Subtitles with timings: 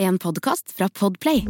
[0.00, 1.42] En podkast fra Podplay.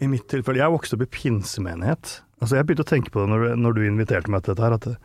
[0.00, 2.16] I mitt tilfelle, jeg vokste opp i pinsemenighet.
[2.42, 4.64] Altså Jeg begynte å tenke på det når, du- når du inviterte meg til dette
[4.66, 4.96] her, at det,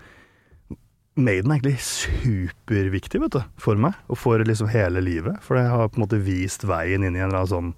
[1.20, 5.42] Maiden er egentlig superviktig vet du, for meg, og for liksom hele livet.
[5.44, 7.74] For det har på en måte vist veien inn i en eller annen sånn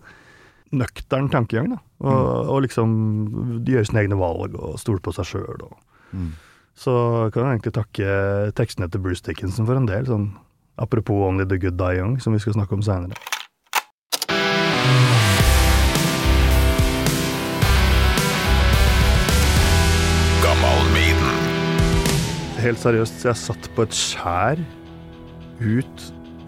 [0.77, 1.69] nøktern tankegang.
[1.73, 1.79] da.
[2.01, 5.65] Og, og liksom gjøre sine egne valg og stole på seg sjøl.
[6.75, 10.05] Så kan jeg egentlig takke tekstene til Bruce Dickinson for en del.
[10.05, 10.31] sånn
[10.77, 13.17] Apropos Only the Good Die Young, som vi skal snakke om seinere.
[22.61, 24.59] Helt seriøst, jeg satt på et skjær
[25.59, 26.03] ut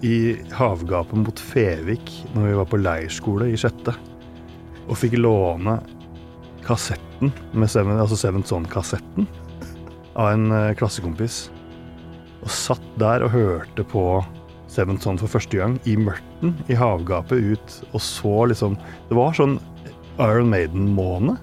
[0.05, 3.95] i havgapet mot Fevik når vi var på leirskole i sjette,
[4.85, 5.79] og fikk låne
[6.63, 7.33] kassetten,
[7.65, 9.25] Seven, altså Seven Son-kassetten,
[10.13, 11.47] av en eh, klassekompis.
[12.43, 14.05] Og satt der og hørte på
[14.73, 18.77] Seven Son for første gang, i mørten, i havgapet ut, og så liksom
[19.09, 19.59] Det var sånn
[20.21, 21.37] Iron Maiden-måne,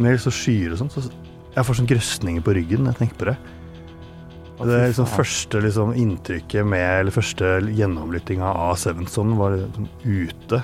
[0.00, 0.92] med så skyer og sånn.
[0.92, 1.06] Så
[1.54, 3.36] jeg får sånn grøsninger på ryggen når jeg tenker på det.
[4.60, 10.60] Det er liksom første liksom, inntrykket med, eller første gjennomlyttinga av Sevenson var liksom ute,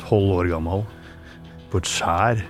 [0.00, 0.86] tolv år gammel,
[1.68, 2.40] på et skjær.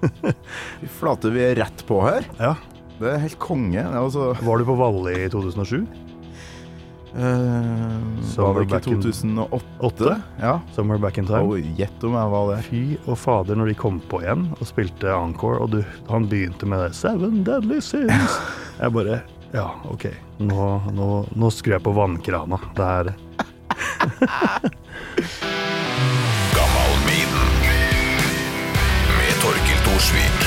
[0.80, 2.28] Fy flate, vi er rett på her.
[2.38, 2.54] Ja.
[3.00, 3.82] Det er helt konge.
[3.82, 5.82] Altså Var du på Valle i 2007?
[7.14, 7.96] Eh,
[8.30, 9.64] Summer Var det ikke back in- 2008?
[9.80, 10.22] Åtte?
[10.40, 10.60] Ja.
[10.74, 11.42] Somewhere Back in Time.
[11.42, 12.62] Oh, Gjett om jeg var det.
[12.68, 16.66] Fy og fader, når de kom på igjen og spilte Encore, og du, han begynte
[16.70, 18.38] med det Seven Deadly Sins.
[18.80, 19.20] Jeg bare
[19.52, 20.06] Ja, OK.
[20.38, 22.56] Nå, nå, nå skrur jeg på vannkrana.
[22.76, 23.10] Det er
[26.54, 27.50] Gammal Maiden.
[29.18, 30.46] Med Torkil Thorsvik.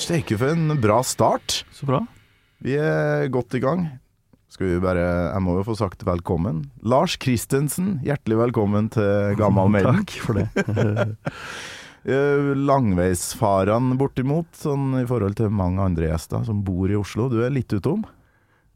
[0.00, 1.64] Steike for en bra start.
[1.76, 2.00] så bra.
[2.60, 3.86] Vi er godt i gang.
[4.50, 6.66] Skal vi bare Jeg må jo få sagt velkommen.
[6.84, 10.02] Lars Christensen, hjertelig velkommen til Gammal Maiden.
[10.02, 10.48] Takk for det.
[12.70, 17.30] Langveisfarene bortimot, sånn i forhold til mange andre gjester som bor i Oslo.
[17.32, 18.04] Du er litt utom?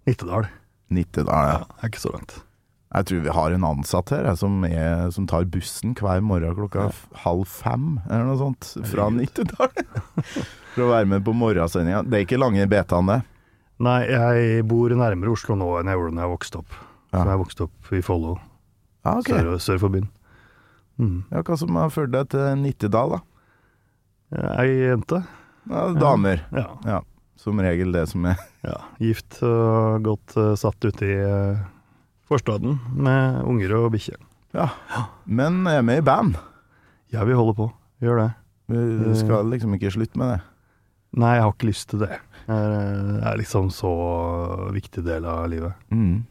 [0.09, 0.49] Nittedal.
[0.95, 1.61] Nittedal, ja.
[1.61, 2.39] Ja, er ikke så langt.
[2.95, 6.57] Jeg tror vi har en ansatt her jeg, som, er, som tar bussen hver morgen
[6.57, 6.97] klokka ja.
[7.25, 9.73] halv fem, eller noe sånt, fra Nittedal.
[10.75, 12.05] For å være med på morgensendinga.
[12.07, 13.21] Det er ikke lange betaen, det.
[13.85, 16.77] Nei, jeg bor nærmere Oslo nå enn jeg gjorde da jeg vokste opp.
[17.13, 17.21] Ja.
[17.21, 18.35] Så jeg vokste opp i Follo,
[19.05, 19.37] ah, okay.
[19.37, 20.09] sør, sør for byen.
[20.99, 21.17] Mm.
[21.31, 23.21] Ja, hva som har ført deg til Nittedal, da?
[24.59, 25.21] Ei jente.
[25.71, 26.43] Ja, damer.
[26.55, 27.01] Ja, Ja,
[27.41, 28.79] som regel det som er ja.
[29.03, 31.63] Gift og godt uh, satt ute i uh,
[32.31, 34.17] forstaden med unger og bikkje.
[34.55, 34.71] Ja.
[35.27, 36.39] Men er med i band.
[37.13, 37.69] Ja, vi holder på.
[37.99, 38.31] Vi gjør det.
[38.71, 40.41] Vi skal liksom ikke slutte med det.
[41.15, 42.17] Nei, jeg har ikke lyst til det.
[42.45, 43.93] Det er, eh, det er liksom så
[44.75, 45.79] viktig del av livet.
[45.95, 46.25] Mm.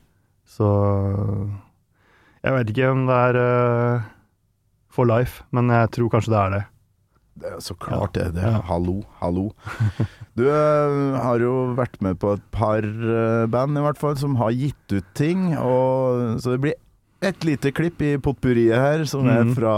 [0.53, 0.69] Så
[2.43, 4.11] jeg vet ikke om det er uh,
[4.91, 6.63] for life, men jeg tror kanskje det er det.
[7.33, 8.27] Det er så klart det.
[8.35, 8.43] det.
[8.45, 8.59] Ja.
[8.67, 9.51] Hallo, hallo.
[10.37, 14.33] Du eh, har jo vært med på et par eh, band, i hvert fall, som
[14.39, 15.51] har gitt ut ting.
[15.61, 16.77] Og, så det blir
[17.23, 19.53] et lite klipp i potpurriet her, som er Mhm.
[19.55, 19.73] fra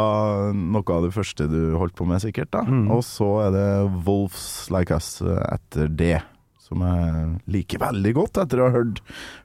[0.54, 2.50] noe av det første du holdt på med, sikkert.
[2.52, 2.90] da mm.
[2.92, 6.22] Og så er det Wolves Like Us eh, etter det.
[6.66, 9.00] Som jeg liker veldig godt, etter å ha hørt,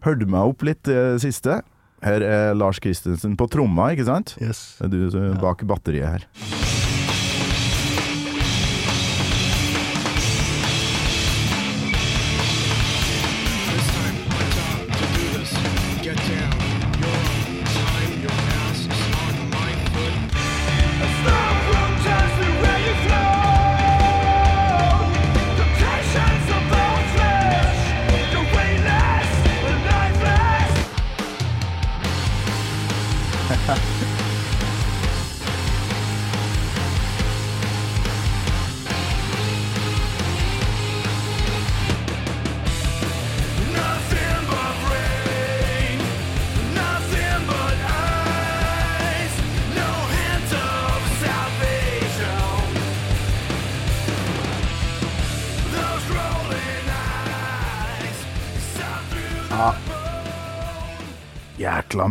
[0.06, 1.60] hørt meg opp litt det siste.
[2.02, 4.34] Her er Lars Christensen på tromma, ikke sant?
[4.40, 4.78] Yes.
[4.80, 6.79] Du er bak batteriet her.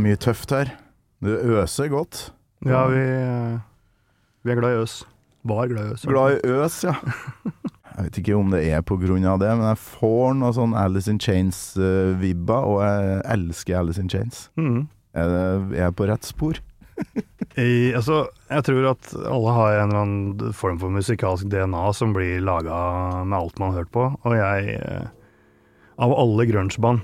[0.10, 0.74] Mye tøft her.
[1.24, 2.30] Det øser godt.
[2.66, 3.60] Ja, vi, eh,
[4.44, 5.02] vi er glad i øs.
[5.48, 6.06] Var glad i øs.
[6.10, 6.96] Glad i øs, ja.
[8.00, 11.18] Jeg vet ikke om det er av det, men jeg får noe sånn Alice in
[11.20, 14.46] Chains-vibba, og jeg elsker Alice in Chains.
[14.56, 14.86] Mm.
[15.12, 15.42] Er, det,
[15.76, 16.62] er jeg på rett spor?
[17.60, 22.16] I, altså, jeg tror at alle har en eller annen form for musikalsk DNA som
[22.16, 22.80] blir laga
[23.28, 25.08] med alt man har hørt på, og jeg eh,
[26.00, 27.04] Av alle grungeband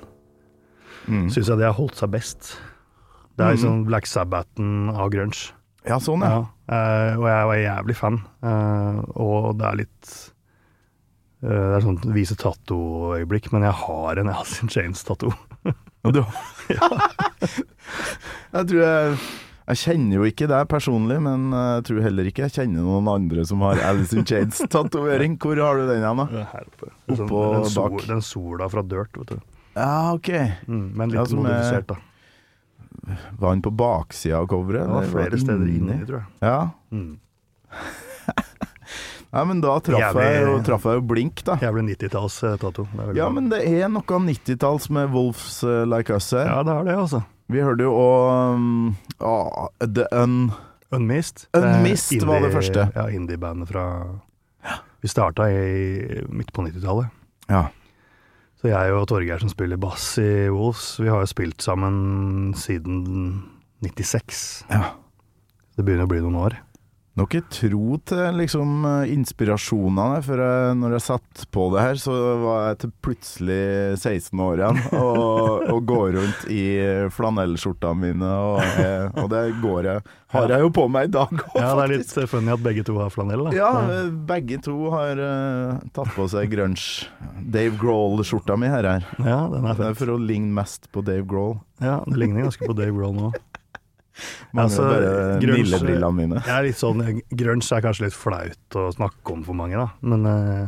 [1.06, 1.28] Mm.
[1.30, 2.56] syns jeg det har holdt seg best.
[3.36, 5.52] Det er liksom Black Sabbathen av grunge.
[5.86, 6.30] Ja, sånn, ja.
[6.40, 6.46] Ja.
[6.66, 8.16] Uh, og jeg var jævlig fan.
[8.42, 10.14] Uh, og det er litt
[11.44, 15.34] uh, Det er sånn vise tatto-øyeblikk, men jeg har en Alice in Chains-tatto.
[16.06, 16.20] Du
[18.54, 19.16] Jeg tror jeg
[19.66, 23.46] Jeg kjenner jo ikke deg personlig, men jeg tror heller ikke jeg kjenner noen andre
[23.50, 25.38] som har Alice in Chains-tatovering.
[25.42, 26.44] Hvor har du den igjen, da?
[26.52, 26.92] Her oppe.
[27.10, 29.40] Sånn, Oppå den, sol, den sola fra Dirt, vet du.
[29.74, 30.30] Ja, ok.
[30.70, 31.98] Mm, men litt er- modifisert, da.
[33.40, 34.88] Var han på baksida av coveret?
[34.88, 36.00] Det var flere steder inni?
[36.06, 36.28] tror jeg.
[36.46, 36.60] Ja.
[36.92, 37.14] Mm.
[39.36, 41.58] Nei, men da traff jeg jo, traff jeg jo blink, da.
[41.60, 42.86] Jævlig 90-talls, Tato.
[43.18, 46.48] Ja, men det er noe 90-talls med Wolves eh, Like Us her.
[46.48, 47.20] Ja, det er det, altså.
[47.52, 50.54] Vi hørte jo òg um, ah, The Un...
[50.96, 51.50] Unmist.
[51.58, 52.88] Unmist Det indie, var det første.
[52.96, 53.86] Ja, indie-bandet fra
[55.04, 57.12] Vi starta i midt på 90-tallet.
[57.52, 57.66] Ja.
[58.66, 63.44] Så jeg og Torgeir som spiller bass i Wolves, vi har jo spilt sammen siden
[63.86, 64.40] 96.
[64.72, 64.88] ja.
[65.78, 66.56] Det begynner å bli noen år.
[67.16, 72.16] Dere tro til liksom eh, inspirasjonene, for jeg, når jeg satt på det her, så
[72.42, 73.60] var jeg til plutselig
[74.02, 76.66] 16 år igjen og, og går rundt i
[77.16, 80.04] flanellskjortene mine, og, eh, og det går jeg
[80.36, 82.84] Har jeg jo på meg i dag òg, Ja, det er litt funny at begge
[82.84, 83.56] to har flanell, da.
[83.56, 87.08] Ja, eh, begge to har uh, tatt på seg grunge.
[87.40, 88.92] Dave Grohl-skjorta mi her.
[88.92, 89.08] her.
[89.24, 91.62] ja, den er Det er for å ligne mest på Dave Grohl.
[91.80, 93.32] Ja, det ligner ganske på Dave Grohl nå.
[94.56, 94.84] Mangler Altså,
[95.44, 96.42] grunge- mine.
[96.46, 97.02] Jeg er litt sånn,
[97.36, 99.90] Grunge er kanskje litt flaut å snakke om for mange, da.
[100.02, 100.68] Men uh,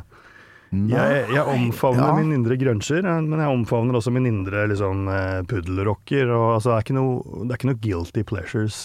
[0.72, 2.16] jeg, jeg omfavner Ja.
[2.18, 6.28] min indre gruncher, eh, men jeg omfavner også min indre liksom, eh, puddelrocker.
[6.28, 8.82] Og, altså, det, er ikke noe, det er ikke noe guilty pleasures.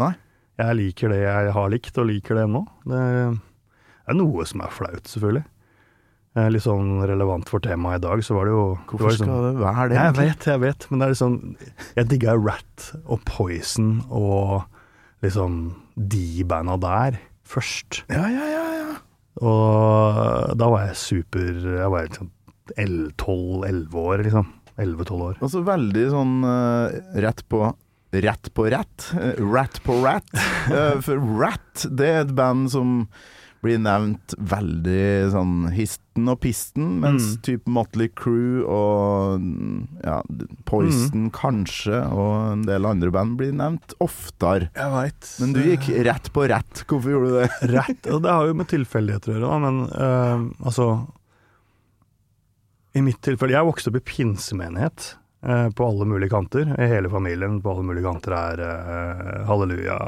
[0.00, 0.14] Nei.
[0.56, 2.62] Jeg liker det jeg har likt, og liker det ennå.
[2.88, 3.02] Det
[4.08, 5.44] er noe som er flaut, selvfølgelig.
[6.36, 9.26] Eh, Litt sånn relevant for temaet i dag, så var det jo det Hvorfor liksom-
[9.26, 9.96] skal det være det?
[9.96, 11.56] jeg vet, jeg vet, men det er liksom
[11.96, 14.64] Jeg digga Rat og Poison og
[15.22, 18.02] liksom de banda der først.
[18.10, 18.96] Ja, ja, ja, ja.
[19.40, 22.30] Og da var jeg super Jeg var liksom
[23.16, 24.46] 12-11 år, liksom.
[24.78, 25.36] 11-12 år.
[25.40, 26.90] Og så veldig sånn uh,
[27.22, 27.74] rett på
[28.16, 29.08] Rett på rett.
[29.14, 30.28] Uh, rat på rat.
[30.70, 33.08] Uh, for Rat, det er et band som
[33.64, 37.40] blir nevnt veldig sånn histen og pisten, mens Mm.
[37.42, 40.20] type Motley Crew og mm, ja,
[40.68, 44.70] Poison kanskje, og en del andre band blir nevnt oftere.
[44.76, 45.30] Jeg veit.
[45.42, 46.84] Men du gikk rett på rett.
[46.86, 47.50] Hvorfor gjorde du det?
[47.76, 50.90] Rett, og det har jo med tilfeldigheter å gjøre, men uh, altså
[52.96, 55.10] I mitt tilfelle Jeg vokste opp i pinsemenighet
[55.44, 56.70] eh, på alle mulige kanter.
[56.80, 59.98] Hele familien på alle mulige kanter er uh, halleluja,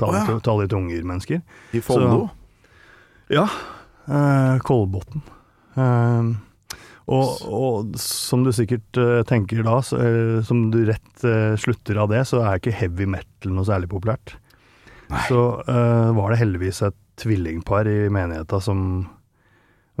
[0.00, 0.38] tale, oh, ja.
[0.44, 1.42] tale i tunger-mennesker.
[1.76, 2.30] I Follo?
[3.32, 3.46] Ja.
[4.08, 5.22] Uh, Kolbotn.
[5.74, 6.32] Eh,
[7.12, 9.98] og, og som du sikkert eh, tenker da, så,
[10.46, 11.24] som du rett
[11.60, 14.36] slutter av det, så er ikke heavy metal noe særlig populært.
[15.28, 19.04] Så eh, var det heldigvis et tvillingpar i menigheta som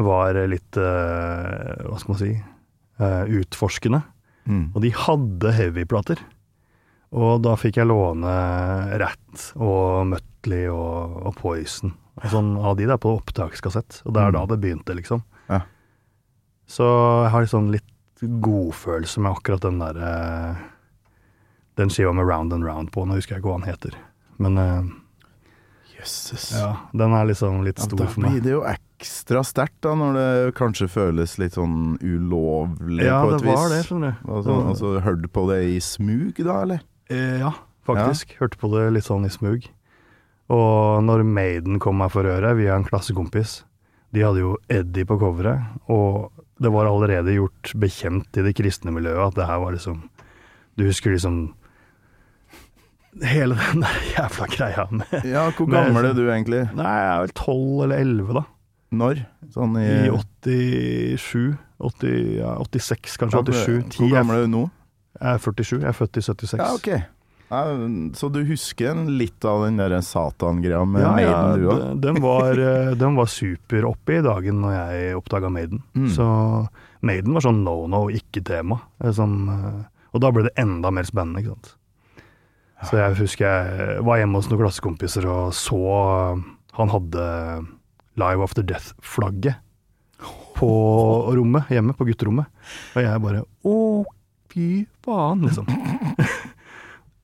[0.00, 2.30] var litt Hva skal man si
[3.36, 4.00] utforskende.
[4.48, 4.62] Mm.
[4.72, 6.22] Og de hadde heavyplater.
[7.12, 8.32] Og da fikk jeg låne
[9.02, 11.92] Rat og Mutley og, og Poison.
[12.20, 14.02] Og sånn av de der på opptakskassett.
[14.04, 14.34] Og det er Mm.
[14.36, 15.22] da det begynte, liksom.
[15.48, 15.62] Ja.
[16.68, 16.84] Så
[17.24, 17.88] jeg har liksom litt
[18.22, 20.56] godfølelse med akkurat den der eh,
[21.76, 23.06] Den skiva med Round and Round på.
[23.06, 23.94] Nå husker jeg ikke hva han heter.
[24.38, 24.82] Men eh,
[25.98, 26.52] Jøsses.
[26.52, 28.30] ja, den er liksom litt stor ja, for meg.
[28.30, 33.22] Da blir det jo ekstra sterkt, da, når det kanskje føles litt sånn ulovlig Ja,
[33.24, 33.48] på et vis.
[33.48, 34.32] Ja, det var det, skjønner du.
[34.36, 36.82] Altså, altså Hørte du på det i smug, da, eller?
[37.10, 37.52] Eh, ja,
[37.88, 38.36] faktisk.
[38.40, 39.68] Hørte på det litt sånn i smug.
[40.52, 43.62] Og når Maiden kom meg for øret via en klassekompis
[44.12, 46.30] De hadde jo Eddie på coveret, og
[46.62, 50.02] det var allerede gjort bekjent i det kristne miljøet at det her var liksom
[50.78, 51.40] Du husker liksom
[53.28, 56.62] Hele den der jævla greia med Ja, hvor gammel gammel er du egentlig?
[56.76, 58.44] Nei, jeg er vel tolv eller elleve, da.
[58.92, 59.24] Når?
[59.52, 61.56] Sånn i, I 87.
[61.82, 63.40] 80, ja, 86, kanskje.
[63.40, 63.98] Ja, 87.
[63.98, 64.62] Hvor gammel er du nå?
[65.22, 65.80] jeg er 47.
[65.80, 66.58] Jeg er født i 76.
[66.60, 66.88] Ja, ok.
[67.52, 67.76] Ja,
[68.16, 71.80] så du husker litt av den der Satan-greia med Ja, Maiden, du òg?
[71.82, 75.82] Ja, den var, eh, den var super oppe i dagen når jeg oppdaga Maiden.
[75.92, 76.06] Mm.
[76.14, 76.24] Så
[77.04, 78.80] Maiden var sånn no no, ikke-tema.
[79.04, 81.74] eh, eh, Og da ble det enda mer spennende, ikke sant.
[82.88, 86.42] Så jeg husker jeg var hjemme hos noen klassekompiser og så eh,
[86.80, 87.26] han hadde
[88.16, 89.60] Live After Death-flagget
[90.56, 90.72] på
[91.36, 92.48] rommet hjemme, på gutterommet.
[92.96, 93.76] Og jeg bare å,
[94.52, 95.68] fy faen, liksom.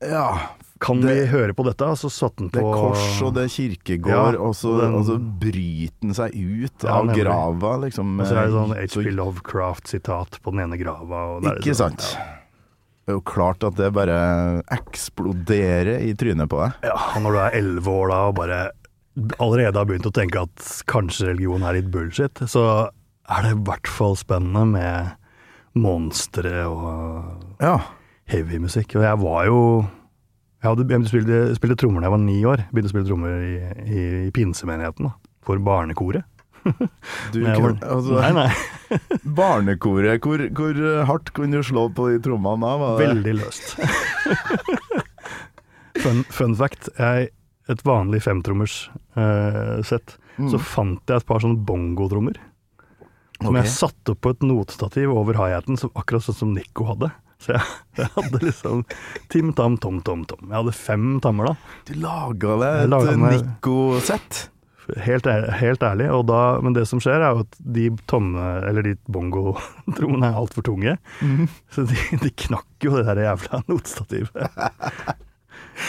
[0.01, 0.39] Ja.
[0.81, 1.83] Kan Det- vi høre på dette?
[1.83, 4.81] Og så satte han på Det er kors og det er kirkegård, Ja, og, så,
[4.81, 7.25] den- og så bryter den seg ut Ja, av nemlig.
[7.25, 8.21] grava, liksom.
[8.21, 11.41] Og så er det sånn HP Lovecraft-sitat på den ene grava.
[11.43, 12.17] Ikke sånn, sant.
[13.09, 16.75] Det er jo klart at det bare eksploderer i trynet på deg.
[16.85, 18.71] Ja, når du er elleve år da og bare
[19.41, 22.89] allerede har begynt å tenke at kanskje religion er litt bullshit, så
[23.29, 25.11] er det i hvert fall spennende med
[25.75, 27.25] monstre og
[27.61, 27.81] Ja.
[28.33, 28.97] Heavymusikk.
[28.99, 29.61] Og jeg var jo
[30.59, 32.65] Jeg hadde begynt å spille, spille trommer da jeg var ni år.
[32.73, 33.55] Begynte å spille trommer i,
[33.87, 35.15] i, i pinsemenigheten, da.
[35.47, 36.27] For barnekoret.
[37.33, 38.49] Du var- altså, Nei, nei.
[39.39, 42.91] Barnekoret, hvor, hvor hardt kunne du slå på de trommene da?
[42.99, 43.77] Veldig løst.
[46.03, 46.89] fun, fun fact.
[46.99, 47.31] Jeg,
[47.69, 50.53] et vanlig femtrommers uh, sett, Mm.
[50.53, 52.37] så fant jeg et par sånne bongotrommer.
[53.41, 53.65] Som okay.
[53.65, 57.09] jeg satte opp på et notestativ over hi-haten, akkurat sånn som Nico hadde.
[57.39, 57.65] Så jeg,
[58.01, 58.85] jeg hadde liksom
[59.31, 60.47] Tim Tam Tom Tom Tom.
[60.49, 61.57] Jeg hadde fem tammer da.
[61.87, 64.49] Du laga deg et Nico-sett.
[65.05, 65.27] Helt,
[65.61, 66.09] helt ærlig.
[66.31, 70.65] Da, men det som skjer, er jo at de tomme, eller de bongotrommene er altfor
[70.65, 70.97] tunge.
[71.21, 71.47] Mm.
[71.75, 74.49] Så de, de knakk jo det der jævla notstativet.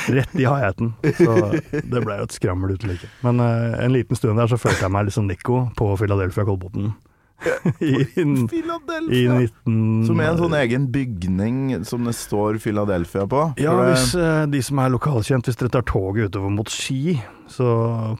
[0.09, 0.91] Rett i hi-haten.
[1.17, 1.35] Så
[1.71, 3.09] det ble jo et skrammel uten like.
[3.25, 6.45] Men uh, en liten stund der så følte jeg meg liksom som Nico på Philadelphia
[6.45, 6.91] Kolbotn.
[7.79, 10.05] I, i, i 19...
[10.07, 13.43] Som er en sånn egen bygning som det står Philadelphia på.
[13.61, 17.15] Ja, det- hvis eh, de som er lokalkjent, hvis dere tar toget utover mot Ski,
[17.49, 17.69] så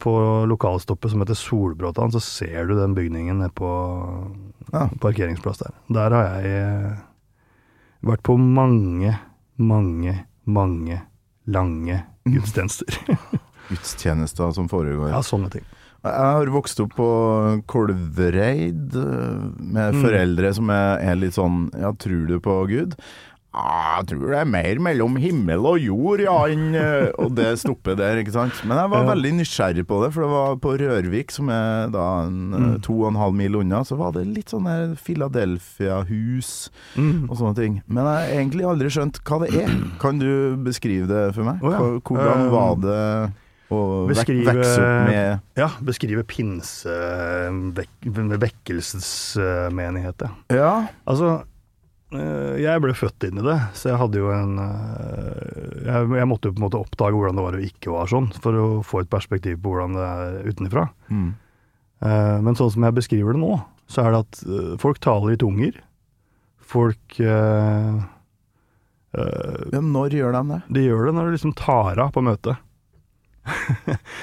[0.02, 0.14] på
[0.50, 3.70] lokalstoppet som heter Solbråtan, så ser du den bygningen nede på
[4.72, 4.88] Ja.
[5.02, 5.74] parkeringsplass der.
[5.90, 6.98] Der har jeg eh,
[8.06, 9.18] vært på mange,
[9.58, 11.02] mange, mange
[11.50, 13.00] lange gudstjenester.
[13.70, 15.10] gudstjenester som foregår.
[15.12, 15.66] ja, sånne ting.
[16.04, 17.08] Jeg har vokst opp på
[17.68, 20.02] Kolvereid eh, med Mm.
[20.04, 22.96] foreldre som er, er litt sånn Ja, tror du på Gud?
[23.50, 27.96] Jeg tror det er mer mellom himmel og jord, ja, enn eh», Og det stopper
[27.98, 28.54] der, ikke sant.
[28.64, 29.10] Men jeg var Ja.
[29.16, 32.82] veldig nysgjerrig på det, for det var på Rørvik, som er da en eh, Mm.
[32.86, 37.28] to og en halv mil unna, så var det litt sånn Philadelphia-hus Mm.
[37.30, 37.82] og sånne ting.
[37.88, 39.70] Men jeg har egentlig aldri skjønt hva det er.
[40.00, 41.60] Kan du beskrive det for meg?
[41.64, 42.00] Oh, ja.
[42.00, 43.34] Hvordan var det
[43.70, 46.90] vek beskrive- vekse opp med Ja, beskrive pinse,
[47.78, 47.90] vek,
[48.90, 50.88] vekkelsesmenighet, ja.
[51.08, 51.44] Altså,
[52.14, 56.30] eh, jeg ble født inn i det, så jeg hadde jo en eh, jeg, jeg
[56.30, 58.68] måtte jo på en måte oppdage hvordan det var og ikke var sånn, for å
[58.86, 60.88] få et perspektiv på hvordan det er utenfra.
[61.10, 61.30] Mm.
[62.02, 63.60] Eh, Men sånn som jeg beskriver det nå,
[63.90, 65.78] så er det at folk taler i tunger.
[66.70, 67.96] Folk øh,
[69.18, 70.60] øh, Ja, når gjør de det?
[70.78, 72.58] De gjør det når de liksom tar av på møtet.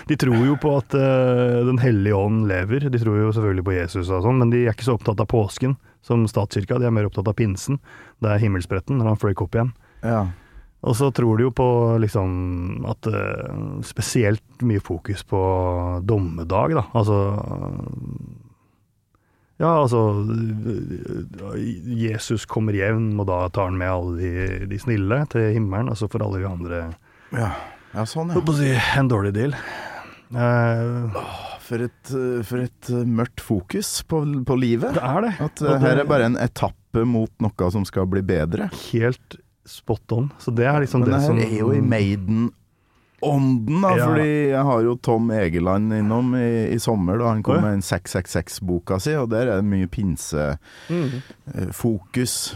[0.09, 2.88] De tror jo på at uh, Den hellige ånd lever.
[2.90, 5.28] De tror jo selvfølgelig på Jesus og sånn, men de er ikke så opptatt av
[5.30, 6.78] påsken som statskirka.
[6.80, 7.80] De er mer opptatt av pinsen.
[8.23, 9.73] Det er himmelspretten når han fløy opp igjen.
[10.06, 10.26] Ja.
[10.87, 11.68] Og så tror de jo på
[12.02, 15.40] liksom at uh, Spesielt mye fokus på
[16.06, 16.87] dommedag, da.
[16.97, 17.21] Altså
[19.56, 20.02] Ja, altså
[21.97, 25.97] Jesus kommer hjem, og da tar han med alle de, de snille til himmelen, og
[25.97, 26.83] så får alle de andre
[27.33, 27.54] ja.
[27.97, 28.43] Ja, sånn, ja.
[28.59, 29.55] si en dårlig deal.
[30.35, 31.15] Uh,
[31.67, 32.11] For et,
[32.47, 34.93] for et eh, mørkt fokus på, på livet.
[34.95, 35.33] det er det.
[35.41, 38.69] At eh, det- her er bare en etappe mot noe som skal bli bedre.
[38.93, 40.29] Helt spot on.
[40.38, 41.81] Så det er liksom Men det det her som er jo i
[43.26, 43.90] Maiden-ånden, da.
[43.97, 44.06] Ja.
[44.06, 47.83] Fordi jeg har jo Tom Egeland innom i, i sommer, da han kom med en
[47.83, 50.56] 666-boka si, og der er det mye pinsefokus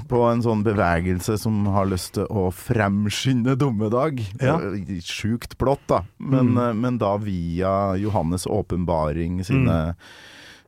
[0.00, 0.06] Mm.
[0.08, 4.20] på en sånn bevegelse som har lyst til å fremskynde dommedag.
[4.40, 4.56] Ja.
[4.60, 6.02] Eh, Sjukt blått, da.
[6.18, 6.58] Men, Mm.
[6.58, 9.94] eh, men da via Johannes' åpenbaring sine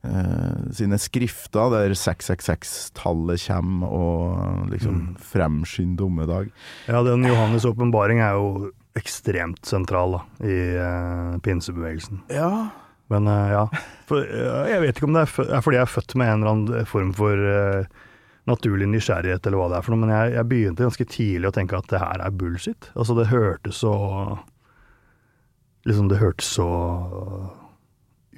[0.04, 5.16] eh, sine skrifter der 666-tallet kommer og liksom Mm.
[5.16, 6.50] fremskynder dommedag.
[6.88, 12.22] Ja, den Johannes' åpenbaring er jo ekstremt sentral da, i uh, pinsebevegelsen.
[12.32, 12.68] Ja.
[13.12, 13.66] Men uh, ja,
[14.08, 16.42] for, uh, jeg vet ikke om det er, er fordi jeg er født med en
[16.42, 17.46] eller annen form for
[18.50, 21.54] naturlig nysgjerrighet, eller hva det er for noe, men jeg, jeg begynte ganske tidlig å
[21.54, 22.90] tenke at det her er bullshit.
[22.96, 23.94] Altså, det hørtes så
[25.82, 26.66] Liksom, det hørtes så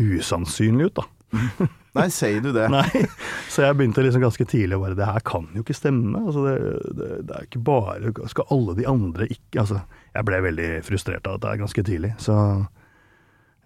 [0.00, 1.04] usannsynlig ut, da.
[1.94, 2.66] Nei, sier du det?
[2.74, 3.04] Nei,
[3.50, 6.24] så jeg begynte liksom ganske tidlig å bare Det her kan jo ikke stemme.
[6.24, 6.54] Altså det,
[6.98, 9.82] det, det er ikke bare Skal alle de andre ikke Altså,
[10.14, 12.66] jeg ble veldig frustrert av dette ganske tidlig, så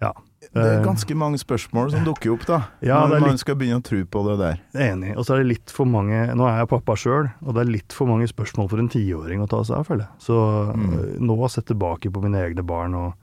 [0.01, 0.13] ja.
[0.39, 2.59] Det er Eh, ganske mange spørsmål som dukker opp, da.
[2.81, 4.59] Ja, når man litt- skal begynne å tro på det der.
[4.93, 5.17] Enig.
[5.17, 7.71] Og så er det litt for mange Nå er jeg pappa sjøl, og det er
[7.73, 10.19] litt for mange spørsmål for en tiåring å ta seg av, føler jeg.
[10.19, 10.93] Så Mm.
[10.93, 13.13] øh, nå å sett tilbake på mine egne barn og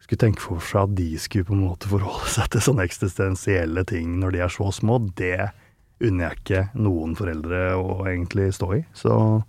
[0.00, 3.84] skulle tenke for seg at de skulle på en måte forholde seg til sånne eksistensielle
[3.86, 5.50] ting når de er så små, det
[6.00, 8.84] unner jeg ikke noen foreldre å egentlig stå i.
[8.94, 9.44] Så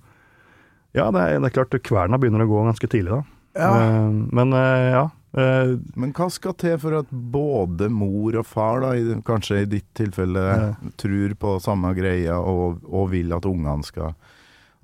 [0.97, 3.23] ja, det er, det er klart kverna begynner å gå ganske tidlig, da.
[3.57, 3.69] Ja.
[3.81, 5.03] Eh, men eh, ja.
[5.37, 8.91] eh, Men hva skal til for at både mor og far, da,
[9.25, 10.91] kanskje i ditt tilfelle, Ja.
[11.01, 14.13] tror på samme greia og, og vil at ungene skal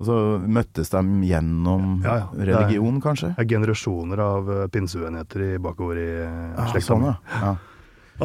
[0.00, 2.26] Og så møttes de gjennom Ja, ja.
[2.50, 3.30] Religion, kanskje?
[3.36, 6.88] Det er generasjoner av pinseuenigheter i bakover i Ja, slekta.
[6.88, 7.14] sånn, ja.
[7.44, 7.54] ja.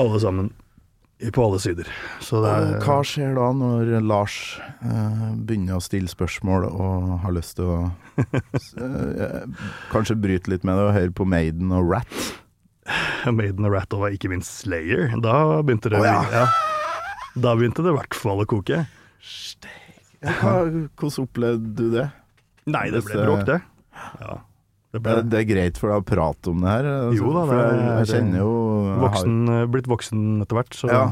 [0.02, 0.50] Alle sammen.
[1.20, 1.88] I- På alle sider.
[2.32, 7.68] Er hva skjer da når Lars eh, begynner å stille spørsmål og har lyst til
[7.68, 7.80] å
[8.24, 9.44] eh,
[9.92, 12.22] kanskje bryte litt med det og høre på Maiden og Rat?
[13.40, 15.12] Maiden og Rat og ikke minst Slayer.
[15.20, 16.24] Da begynte det oh, ja.
[16.32, 16.46] ja.
[17.36, 18.86] Da begynte det i hvert fall å koke.
[20.24, 20.54] Ja,
[21.00, 22.08] hvordan opplevde du det?
[22.70, 23.60] Nei, det ble bråk, det.
[24.24, 24.40] Ja,
[24.92, 26.86] det ble Det, er greit for deg å prate om det her?
[26.90, 28.54] altså, Jo da, det er- jeg, kjenner jo
[28.86, 31.04] jeg har- voksen, eh, blitt voksen etter hvert, så Ja.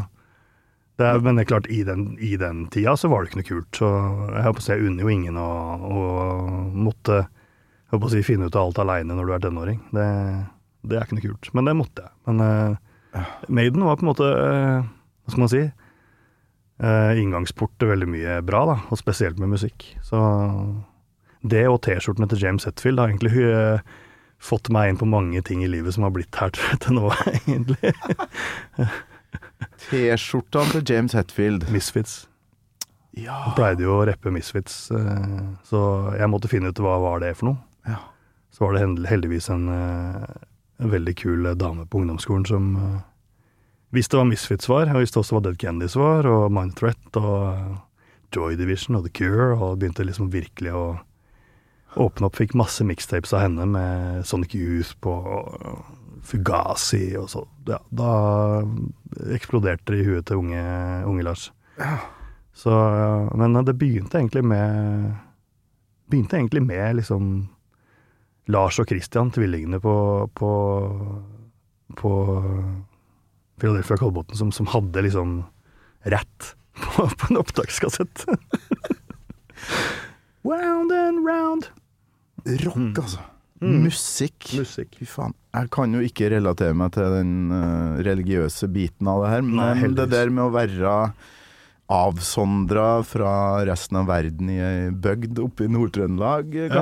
[0.98, 3.42] det er, Men det er klart, i den, i den tida så var det ikke
[3.44, 3.72] noe kult.
[3.72, 3.90] Så
[4.34, 5.50] jeg håper å si, jeg unner jo ingen å,
[5.94, 7.28] å måtte
[7.88, 9.80] jeg håper å si, finne ut av alt aleine når du er tenåring.
[9.94, 10.08] Det,
[10.90, 11.54] det er ikke noe kult.
[11.54, 12.12] Men det måtte jeg.
[12.28, 14.82] Men uh, Maiden var på en måte uh,
[15.24, 15.62] Hva skal man si?
[16.84, 19.96] Uh, inngangsport til veldig mye bra, da, og spesielt med musikk.
[20.04, 20.18] Så
[21.52, 23.96] det og T-skjortene til James Hetfield har egentlig eh,
[24.44, 27.94] fått meg inn på mange ting i livet som har blitt her til, nå, egentlig.
[29.88, 31.68] T-skjortene til James Hetfield.
[31.74, 32.26] Misfits.
[33.18, 33.40] Ja.
[33.48, 35.82] Han pleide jo å rappe Misfits, eh, så
[36.20, 37.62] jeg måtte finne ut hva var det for noe.
[37.88, 38.04] Ja.
[38.54, 40.48] Så var det heldigvis en, eh,
[40.82, 42.74] en veldig kul dame på ungdomsskolen som
[43.96, 47.78] visste hva Misfits var, og visste også hva Dead Candies var, og Mind Threat og
[48.36, 50.86] Joy Division og The Cure, og begynte liksom virkelig å
[51.98, 52.38] åpne opp.
[52.40, 55.14] Fikk masse mixtapes av henne med Sonic Youth på
[56.28, 57.44] Fugazi og så.
[57.70, 58.12] Ja, da
[59.34, 60.64] eksploderte det i huet til unge,
[61.08, 61.50] unge Lars.
[62.58, 62.74] Så,
[63.38, 65.16] men det begynte egentlig med
[66.08, 67.24] Begynte egentlig med liksom
[68.48, 69.96] Lars og Christian, tvillingene på,
[70.40, 70.52] på,
[72.00, 72.12] på
[73.60, 75.42] Philadelphia Kolbotn, som, som hadde liksom
[76.08, 78.24] rett på, på en opptakskassett.
[80.48, 81.68] round and round.
[82.66, 83.24] Rock, altså.
[83.62, 83.80] Mm.
[83.88, 84.52] Musikk.
[84.54, 84.98] Musikk.
[85.00, 85.34] Fy faen.
[85.58, 89.58] Jeg kan jo ikke relatere meg til den uh, religiøse biten av det her, men
[89.82, 90.92] Nei, det der med å være
[91.88, 93.32] avsondra fra
[93.68, 96.82] resten av verden i ei bygd oppe i Nord-Trøndelag ja.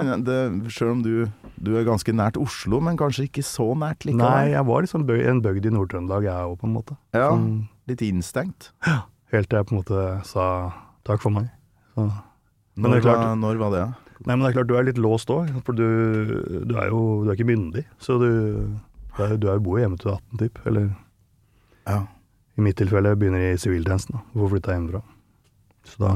[0.73, 1.11] Sjøl om du,
[1.61, 4.25] du er ganske nært Oslo, men kanskje ikke så nært likevel.
[4.25, 6.97] Nei, jeg var liksom bøg, en bygd i Nord-Trøndelag, jeg òg, på en måte.
[7.15, 7.51] ja, Sånn,
[7.91, 8.71] litt innstengt.
[8.87, 9.03] Ja.
[9.35, 10.47] helt til jeg på en måte sa
[11.05, 11.51] takk for meg.
[11.93, 12.09] Så.
[12.75, 13.85] Men Når, det klart- når var det?
[14.25, 15.85] Nei, men det er klart du er litt låst òg, for du,
[16.65, 17.83] du er jo du er ikke myndig.
[18.01, 18.29] Så du,
[19.17, 20.61] du, er, du er jo bor hjemme til er 18, typ.
[20.65, 20.87] Eller
[21.85, 21.99] Ja.
[22.57, 25.03] i mitt tilfelle begynner i siviltjenesten, Får flytta jeg hjemmefra?
[25.85, 26.13] Så da,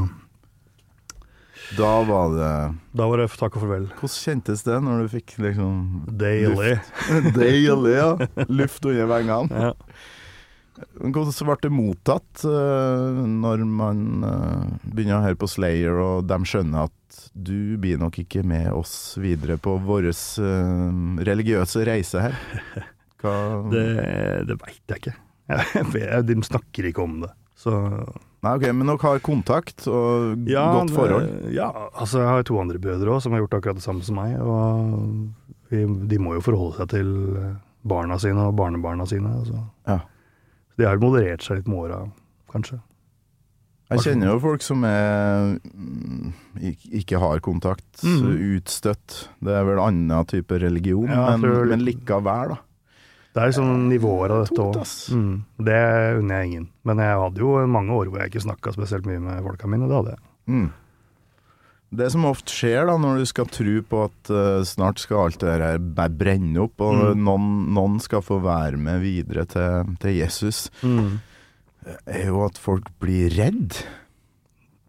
[1.78, 2.54] Da var det
[2.98, 3.84] da var det takk og farvel.
[4.00, 5.76] Hvordan kjentes det når du fikk liksom
[6.18, 6.72] Daily.
[7.38, 8.16] Daily, ja.
[8.50, 9.68] Luft under vengene.
[9.68, 9.74] Ja.
[10.98, 16.38] Hvordan ble det mottatt eh, når man eh, begynner å høre på Slayer, og de
[16.48, 16.96] skjønner at
[17.34, 22.36] du blir nok ikke med oss videre på vår eh, religiøse reise her?
[23.22, 23.34] Hva
[23.74, 23.86] Det,
[24.50, 25.16] det veit jeg ikke.
[25.50, 27.32] Jeg, de snakker ikke om det.
[27.60, 27.74] Så
[28.40, 31.26] Nei, ok, Men dere har kontakt og ja, godt forhold?
[31.28, 31.66] det- Ja,
[32.00, 34.38] altså jeg har to andre brødre òg som har gjort akkurat det samme som meg.
[34.40, 37.10] Og vi, de må jo forholde seg til
[37.84, 39.34] barna sine og barnebarna sine.
[39.42, 39.60] Altså.
[39.90, 40.00] Ja.
[40.80, 42.00] De har moderert seg litt med åra,
[42.54, 42.80] kanskje.
[43.90, 46.34] Jeg kjenner jo folk som er mm,
[47.02, 48.28] ikke har kontakt, mm.
[48.60, 49.16] utstøtt.
[49.42, 52.60] Det er vel annen type religion, Ja, men, tror- men likevel, da.
[53.34, 54.78] Det er liksom nivåer av dette òg.
[55.14, 55.34] Mm,
[55.66, 55.80] det
[56.20, 56.68] unner jeg ingen.
[56.86, 59.88] Men jeg hadde jo mange år hvor jeg ikke snakka spesielt mye med folka mine.
[59.90, 60.24] Det hadde jeg.
[60.50, 60.70] Mm.
[62.00, 65.40] Det som ofte skjer da når du skal tro på at uh, snart skal alt
[65.42, 65.80] det her
[66.14, 67.24] brenne opp, og Mm.
[67.26, 70.68] noen, noen skal få være med videre til, til Jesus,
[72.06, 73.78] er jo at folk blir redd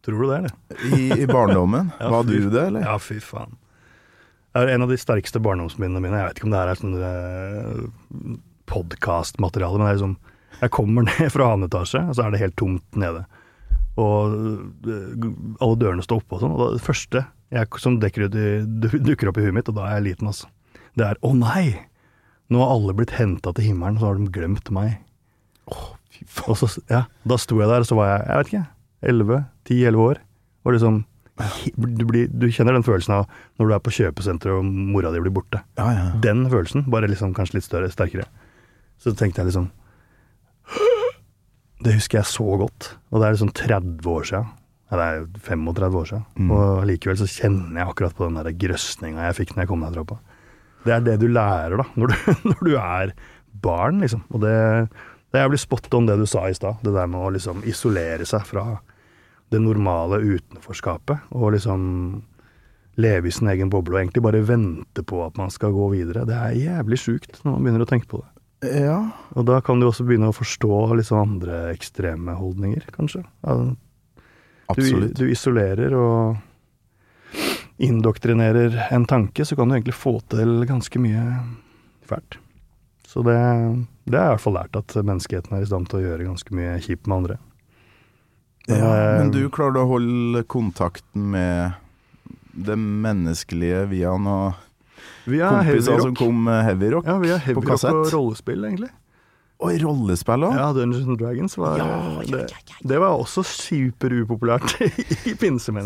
[0.03, 0.53] Tror du det, eller?
[0.96, 1.90] i, i barndommen.
[2.00, 2.81] Ja, Var du det, eller?
[2.87, 3.57] Ja, fy faen.
[4.55, 6.16] Det er en av de sterkeste barndomsminnene mine.
[6.22, 8.38] Jeg vet ikke om det er sånn uh,
[8.70, 10.16] podkastmateriale, men det er liksom
[10.62, 13.26] Jeg kommer ned fra annen etasje, og så er det helt tomt nede.
[14.00, 14.35] Og
[14.88, 15.29] eh,
[15.61, 16.57] alle dørene står oppe og sånn.
[16.57, 17.22] Og det første
[17.53, 20.48] jeg, som dekker du- dukker opp i huet mitt, og da er jeg liten, altså,
[20.96, 21.64] det er 'Å nei!
[22.50, 24.96] Nå har alle blitt henta til himmelen, så har de glemt meg'.
[25.68, 26.00] Faen.
[26.46, 28.66] Og så, ja, da sto jeg der, og så var jeg, jeg vet ikke,
[29.12, 30.20] 11, 10-11 år.
[30.66, 31.01] Og liksom,
[31.81, 33.27] du, blir, du kjenner den følelsen av
[33.59, 35.62] når du er på kjøpesenteret og mora di blir borte.
[35.81, 36.07] Ja, ja.
[36.23, 38.29] Den følelsen, bare liksom kanskje litt større, sterkere.
[39.01, 39.70] Så tenkte jeg liksom
[41.85, 42.90] Det husker jeg så godt.
[43.09, 44.51] Og det er liksom 30 år siden.
[44.90, 46.25] Det er jo 35 år siden.
[46.37, 46.51] Mm.
[46.53, 49.85] Og likevel så kjenner jeg akkurat på den der grøsninga jeg fikk når jeg kom
[49.85, 50.18] ned trappa.
[50.85, 53.14] Det er det du lærer, da, når du, når du er
[53.64, 54.25] barn, liksom.
[54.35, 54.55] Og det,
[55.31, 56.81] det er jævlig spot on det du sa i stad.
[56.83, 58.64] Det der med å liksom isolere seg fra
[59.51, 61.31] det normale utenforskapet.
[61.38, 61.85] Og liksom
[63.01, 66.27] leve i sin egen boble og egentlig bare vente på at man skal gå videre.
[66.29, 68.31] Det er jævlig sjukt når man begynner å tenke på det.
[68.83, 68.99] Ja.
[69.38, 73.23] Og da kan du også begynne å forstå liksom andre ekstreme holdninger, kanskje.
[73.47, 73.71] Ja, du,
[74.75, 75.14] Absolutt.
[75.16, 77.40] du isolerer og
[77.81, 81.25] indoktrinerer en tanke, så kan du egentlig få til ganske mye
[82.11, 82.37] fælt.
[83.11, 83.35] Så det,
[84.07, 86.29] det har jeg i hvert fall lært, at menneskeheten er i stand til å gjøre
[86.29, 87.38] ganske mye kjipt med andre.
[88.68, 91.73] Ja, Eh, men du klarer å holde kontakten med
[92.55, 94.53] det menneskelige via noen
[95.27, 97.96] Vi er kompiser som kom med heavy rock Ja, vi er på heavy rock kassett.
[97.99, 98.90] og rollespill, egentlig.
[99.61, 100.55] Og i rollespill òg?
[100.57, 101.81] Ja, Dungeons and Dragons var
[102.25, 102.44] det,
[102.88, 104.73] det var også superupopulært
[105.29, 105.35] i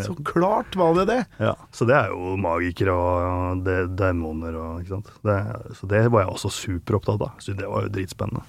[0.06, 1.20] Så klart var det det!
[1.42, 5.10] Ja, så det er jo magikere og det, demoner og ikke sant.
[5.26, 5.38] Det,
[5.80, 7.40] så det var jeg også superopptatt av.
[7.42, 8.44] Så det var jo dritspennende.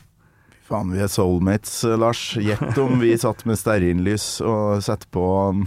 [0.65, 2.21] Faen, vi er soulmates, Lars.
[2.41, 5.65] Gjett om vi satt med stearinlys og satte på um,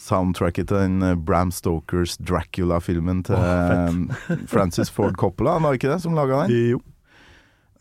[0.00, 5.94] soundtracket til den eh, Bram Stokers Dracula-filmen til oh, Francis Ford Coppola, var det ikke
[5.94, 6.56] det som laga den?
[6.74, 6.82] Jo.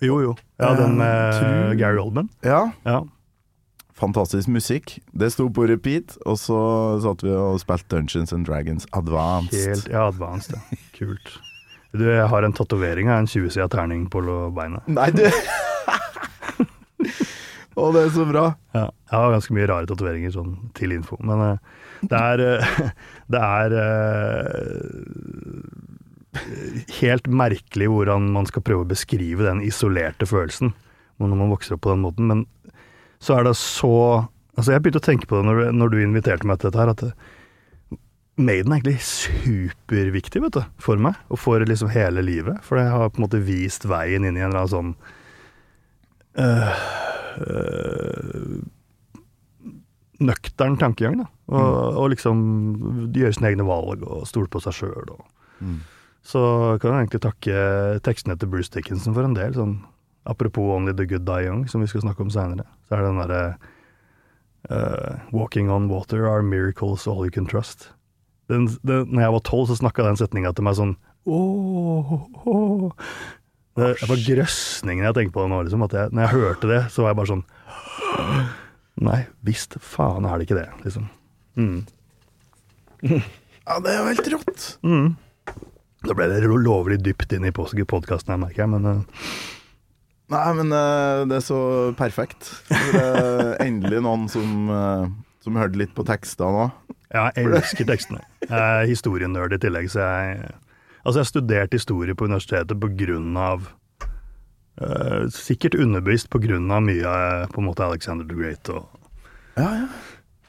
[0.02, 0.36] Jo, jo.
[0.58, 2.30] Ja, den med tror- Gary Oldman.
[2.42, 2.72] Ja.
[2.86, 3.04] Ja.
[3.94, 4.96] Fantastisk musikk.
[5.14, 6.58] Det sto på repeat, og så
[7.04, 9.54] satt vi og spilte Dungeons and Dragons Advanced.
[9.68, 10.80] Helt ja, advanced, ja.
[10.98, 11.36] Kult.
[11.94, 14.24] Du, jeg har en tatovering av en 20-sida terning på
[14.56, 14.88] beinet.
[14.88, 15.28] Nei, du
[17.82, 18.46] Å, det er så bra.
[18.76, 21.58] Ja, jeg har ganske mye rare tatoveringer sånn til info, men uh,
[22.04, 22.82] det er uh,
[23.32, 24.82] Det er eh,
[27.02, 30.74] helt merkelig hvordan man skal prøve å beskrive den isolerte følelsen
[31.22, 32.40] når man vokser opp på den måten, men
[33.22, 36.02] så er det så Altså, jeg begynte å tenke på det når du, når du
[36.02, 38.02] inviterte meg til dette her, at
[38.42, 42.60] Maiden er egentlig superviktig, vet du, for meg, og for liksom hele livet.
[42.66, 44.92] For det har på en måte vist veien inn i en eller annen sånn
[46.44, 46.84] øh,
[47.48, 48.60] øh,
[50.28, 51.30] nøktern tankegang, da.
[51.52, 51.72] Og,
[52.04, 52.44] og liksom
[53.16, 55.16] gjøre sine egne valg og stole på seg sjøl.
[56.22, 56.42] Så
[56.82, 57.62] kan jeg egentlig takke
[58.06, 59.56] tekstene til Bruce Dickinson for en del.
[59.58, 59.80] Sånn,
[60.30, 62.68] apropos Only the Good Die Young, som vi skal snakke om seinere.
[62.86, 63.44] Så er det den derre
[64.70, 67.90] uh, Walking on water are miracles all you can trust.
[68.52, 70.98] Den, den, når jeg var tolv, så snakka den setninga til meg sånn
[71.30, 72.16] åh,
[72.50, 72.90] oh.
[73.78, 75.62] Det er var grøsningen jeg tenkte på nå.
[75.64, 77.46] Liksom, at jeg, når jeg hørte det, så var jeg bare sånn
[79.02, 81.08] Nei, visst faen er det ikke det, liksom.
[81.58, 81.78] Mm.
[83.08, 84.66] Ja, det er jo helt rått.
[84.86, 85.08] Mm.
[86.02, 89.26] Da ble det lovlig dypt inn i podkasten her, merker jeg, men eh,
[90.32, 91.60] Nei, men eh, det er så
[92.00, 92.54] perfekt.
[92.72, 95.12] Det er endelig noen som, uh,
[95.44, 96.96] som hørte litt på tekstene òg.
[97.12, 98.24] ja, jeg elsker tekstene.
[98.48, 100.58] Jeg er historienerd i tillegg, så jeg
[101.02, 103.64] Altså, jeg har studert historie på universitetet på grunn av
[104.78, 107.14] uh, Sikkert underbevisst på grunn av mye
[107.50, 108.86] på en måte Alexander the Great og
[109.58, 109.88] Ja, ja.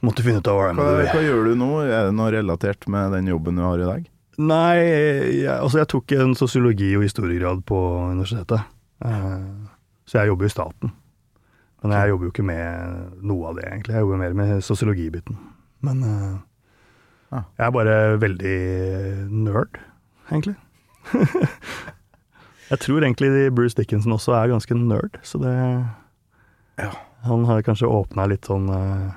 [0.05, 1.71] Måtte finne ut av hva Hva, hva gjør du nå?
[1.87, 4.12] Er det noe relatert med den jobben du har i dag?
[4.37, 4.77] Nei,
[5.43, 7.77] jeg, altså jeg tok en sosiologi- og historiegrad på
[8.11, 8.63] universitetet.
[9.05, 9.43] Eh,
[10.09, 10.91] så jeg jobber jo i staten.
[11.83, 13.93] Men jeg jobber jo ikke med noe av det, egentlig.
[13.93, 15.37] Jeg jobber mer med sosiologibiten.
[15.81, 16.33] Men eh,
[17.33, 17.47] Ah.
[17.57, 18.57] jeg er bare veldig
[19.33, 19.79] nerd,
[20.29, 20.53] egentlig.
[22.69, 25.53] jeg tror egentlig Bruce Dickinson også er ganske nerd, så det
[26.77, 26.91] Ja.
[27.25, 29.13] Han har kanskje åpna litt sånn eh,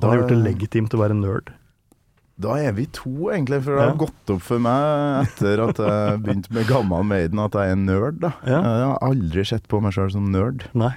[0.00, 1.52] Han har gjort det legitimt å være nerd.
[2.42, 3.60] Da er vi to, egentlig.
[3.64, 4.00] For det har Ja.
[4.02, 8.20] gått opp for meg etter at jeg begynte med Gammal Maiden, at jeg er nerd.
[8.20, 8.60] da Ja.
[8.62, 10.64] Jeg har aldri sett på meg sjøl som nerd.
[10.74, 10.92] Nei,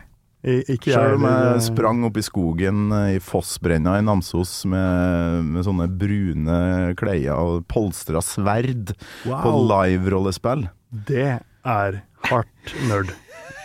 [0.45, 0.93] ikke.
[0.93, 5.87] Selv om jeg sprang opp i skogen eh, i Fossbrenna i Namsos med, med sånne
[5.97, 8.93] brune klær og polstra sverd
[9.25, 9.41] Wow.
[9.41, 10.69] på live-rollespill.
[11.05, 13.11] Det er hardt nerd.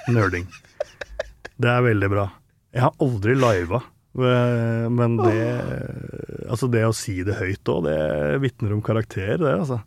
[0.08, 0.46] Nerding.
[1.60, 2.30] Det er veldig bra.
[2.72, 3.82] Jeg har aldri liva,
[4.20, 5.40] men det
[6.50, 9.80] Altså, det å si det høyt òg, det vitner om karakter, det, altså.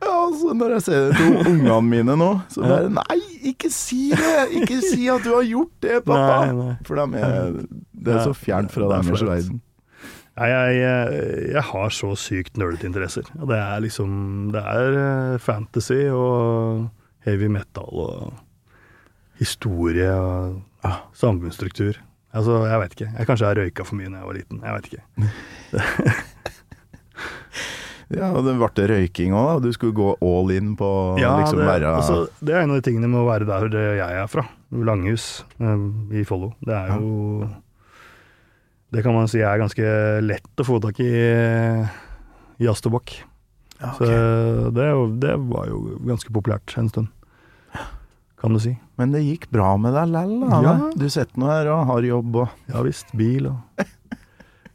[0.00, 3.20] Ja, altså Når jeg ser det til ungene mine nå, så bare Nei,
[3.52, 4.48] ikke si det!
[4.60, 6.40] Ikke si at du har gjort det, pappa!
[6.46, 6.74] Nei, nei.
[6.88, 7.62] For de er,
[8.06, 9.62] det er så fjernt fra er deres verden.
[10.36, 11.20] Nei, jeg, jeg,
[11.54, 13.28] jeg har så sykt nerdete interesser.
[13.32, 14.10] Det er liksom
[14.52, 16.90] Det er eh, fantasy og
[17.24, 18.34] heavy metal og
[19.40, 21.96] historie og ah, samfunnsstruktur.
[22.36, 23.10] Altså, jeg vet ikke.
[23.16, 24.64] Jeg kanskje har røyka for mye da jeg var liten.
[24.64, 25.02] Jeg vet ikke.
[28.14, 29.64] Ja, og det ble røyking òg.
[29.64, 32.78] Du skulle gå all in på å liksom det, være altså, det er en av
[32.78, 36.52] de tingene med å være der jeg er fra, Langhus eh, i Follo.
[36.62, 37.48] Det er jo
[38.94, 41.10] Det kan man si er ganske lett å få tak i
[42.62, 43.16] jazztobakk.
[43.80, 44.06] Ja, okay.
[44.06, 44.86] Så det,
[45.26, 47.10] det var jo ganske populært en stund,
[48.40, 48.74] kan du si.
[49.00, 50.58] Men det gikk bra med deg lell, da.
[50.64, 50.74] Ja.
[50.96, 53.12] Du sitter nå her og har jobb og Ja visst.
[53.16, 53.80] Bil og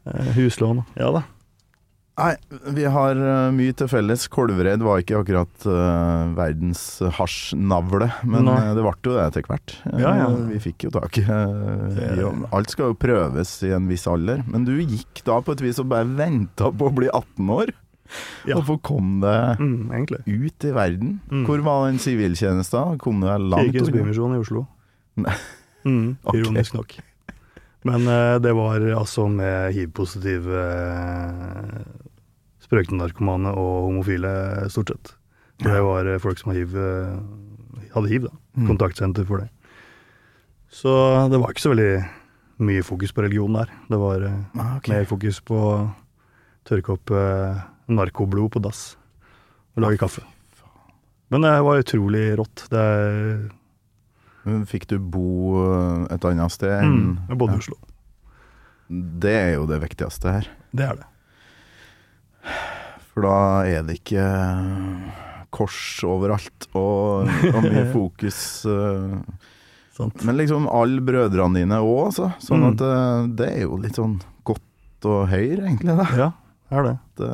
[0.10, 1.24] eh, huslån og Ja da.
[2.22, 2.34] Nei,
[2.76, 4.26] vi har eh, mye til felles.
[4.30, 6.82] Kolvereid var ikke akkurat uh, verdens
[7.18, 8.58] hasjnavle, men Nei.
[8.78, 9.74] det ble jo det etter hvert.
[9.96, 10.28] Ja, ja.
[10.52, 14.44] Vi fikk jo tak i i- Alt skal jo prøves i en viss alder.
[14.52, 17.72] Men du gikk da på et vis og bare venta på å bli 18 år.
[18.48, 18.56] Ja.
[18.58, 19.92] Hvorfor kom det Mm,
[20.26, 21.20] ut i verden?
[21.32, 21.46] Mm.
[21.48, 22.98] Hvor var den siviltjenesten?
[23.00, 23.72] Kom deg langt?
[23.72, 24.66] Kirkens Bymisjon i Oslo.
[25.84, 26.40] Mm, okay.
[26.44, 26.92] ironisk nok.
[27.90, 31.80] Men uh, det var altså med hiv-positive uh,
[32.62, 34.30] sprøytenarkomane og homofile,
[34.70, 35.14] stort sett.
[35.64, 38.34] For det var uh, folk som hiv, eh, hadde hiv da.
[38.58, 38.68] Mm.
[38.70, 39.50] Kontaktsenter for det.
[40.70, 40.94] Så
[41.34, 41.92] det var ikke så veldig
[42.62, 43.74] mye fokus på religion der.
[43.90, 44.88] Det var Ah, ok.
[44.94, 45.74] mer fokus på å
[46.70, 47.10] tørke opp
[47.98, 48.96] narkoblod på dass
[49.76, 50.24] og lage kaffe.
[51.32, 52.66] Men det var utrolig rått.
[52.72, 53.52] Det
[54.68, 57.62] Fikk du bo eh, et annet sted enn mm, Jeg bodde i Ja.
[57.62, 57.78] Oslo.
[59.22, 60.48] Det er jo det viktigste her.
[60.76, 61.06] Det er det.
[63.14, 63.36] For da
[63.70, 64.26] er det ikke
[65.54, 65.78] kors
[66.08, 68.42] overalt og, og mye fokus.
[68.66, 69.16] eh.
[70.26, 72.32] Men liksom alle brødrene dine òg, altså.
[72.42, 72.70] Sånn Mm.
[72.74, 75.94] at eh, det er jo litt sånn godt og høyre, egentlig.
[76.00, 76.08] da.
[76.18, 76.30] Ja,
[76.72, 76.96] er det.
[77.22, 77.32] Det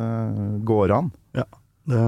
[0.68, 1.12] går an.
[1.88, 2.00] Det,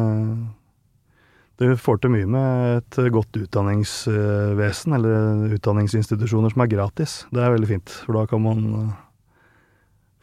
[1.59, 7.21] det får til mye med et godt utdanningsvesen, eller utdanningsinstitusjoner som er gratis.
[7.31, 8.97] Det er veldig fint, for da kan man eh,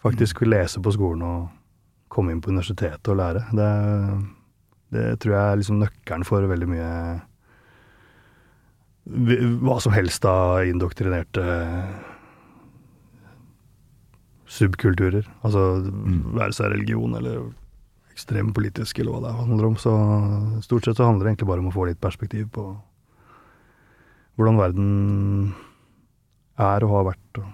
[0.05, 1.47] faktisk lese på skolen og
[2.13, 3.47] komme inn på universitetet og lære.
[3.57, 3.71] Det,
[4.97, 6.93] det tror jeg er liksom nøkkelen for veldig mye
[9.07, 11.43] hva som helst av indoktrinerte
[14.47, 15.27] subkulturer.
[15.47, 15.63] Altså
[16.37, 17.47] være seg religion eller
[18.17, 19.79] ekstrem politisk eller hva det handler om.
[19.81, 19.93] Så
[20.65, 22.71] stort sett så handler det egentlig bare om å få litt perspektiv på
[24.37, 24.91] hvordan verden
[26.61, 27.41] er og har vært.
[27.41, 27.49] Og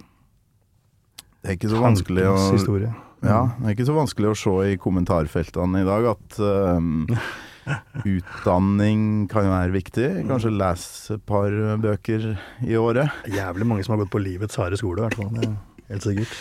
[1.43, 2.93] Det er ikke så vanskelig å historie.
[3.23, 7.05] Ja, det er ikke så vanskelig å se i kommentarfeltene i dag at um,
[8.15, 10.09] utdanning kan være viktig.
[10.31, 12.33] Kanskje lese et par bøker
[12.67, 13.23] i året.
[13.31, 15.31] Jævlig mange som har gått på livets harde skole, i hvert fall.
[15.39, 16.35] Det er helt sikkert.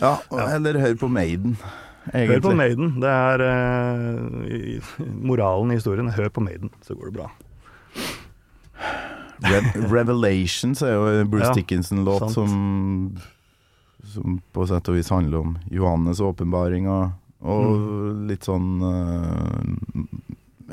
[0.00, 0.16] Ja,
[0.54, 1.56] Eller hør på Maiden,
[2.12, 2.36] egentlig.
[2.36, 2.88] Hør på Maiden.
[3.00, 3.50] Det er uh,
[5.24, 6.08] moralen i historien.
[6.12, 7.28] Hør på Maiden, så går det bra.
[9.46, 9.58] Re
[9.92, 12.50] Revelations er jo Bruce Ja, Dickinson-låt som,
[14.12, 17.10] som på sett og vis handler om Johannes' åpenbaring og,
[17.44, 18.26] og Mm.
[18.30, 19.62] litt sånn uh,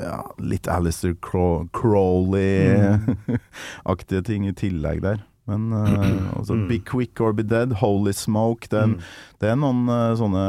[0.00, 5.18] Ja, litt Alistair Craw Crowley-aktige ting i tillegg der.
[5.46, 6.68] Men uh, også Mm.
[6.68, 9.00] Be Quick or Be Dead, Holy Smoke det er, Mm.
[9.40, 10.44] det er noen uh, sånne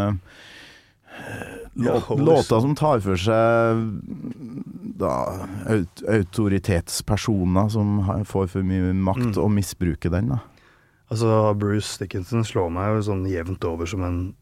[1.75, 3.81] låt, ja, låter som tar for seg
[4.99, 5.12] da,
[5.67, 9.43] aut autoritetspersoner som får for mye makt Mm.
[9.43, 10.29] og misbruker den.
[10.29, 10.39] da.
[11.12, 14.36] Altså, Bruce Dickinson slår meg jo sånn jevnt over som en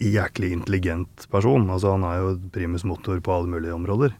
[0.00, 1.68] jæklig intelligent person.
[1.68, 4.14] Altså, han er jo primus motor på alle mulige områder.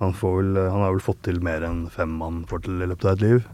[0.00, 2.86] Han, får vel, han har vel fått til mer enn fem mann får til i
[2.90, 3.44] løpet av et liv.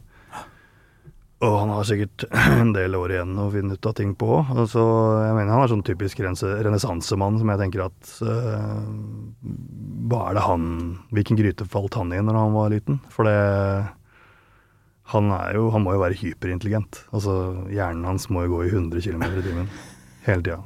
[1.44, 2.24] Og han har sikkert
[2.62, 4.38] en del år igjen å finne ut av ting på.
[4.54, 4.82] Altså,
[5.20, 8.86] jeg mener Han er sånn typisk renessansemann som jeg tenker at uh,
[10.08, 10.64] Hva er det han
[11.12, 13.02] Hvilken gryte falt han i når han var liten?
[13.12, 13.36] For det
[15.12, 17.04] han, er jo, han må jo være hyperintelligent.
[17.14, 17.36] Altså,
[17.70, 19.68] Hjernen hans må jo gå i 100 km i timen
[20.26, 20.56] hele tida.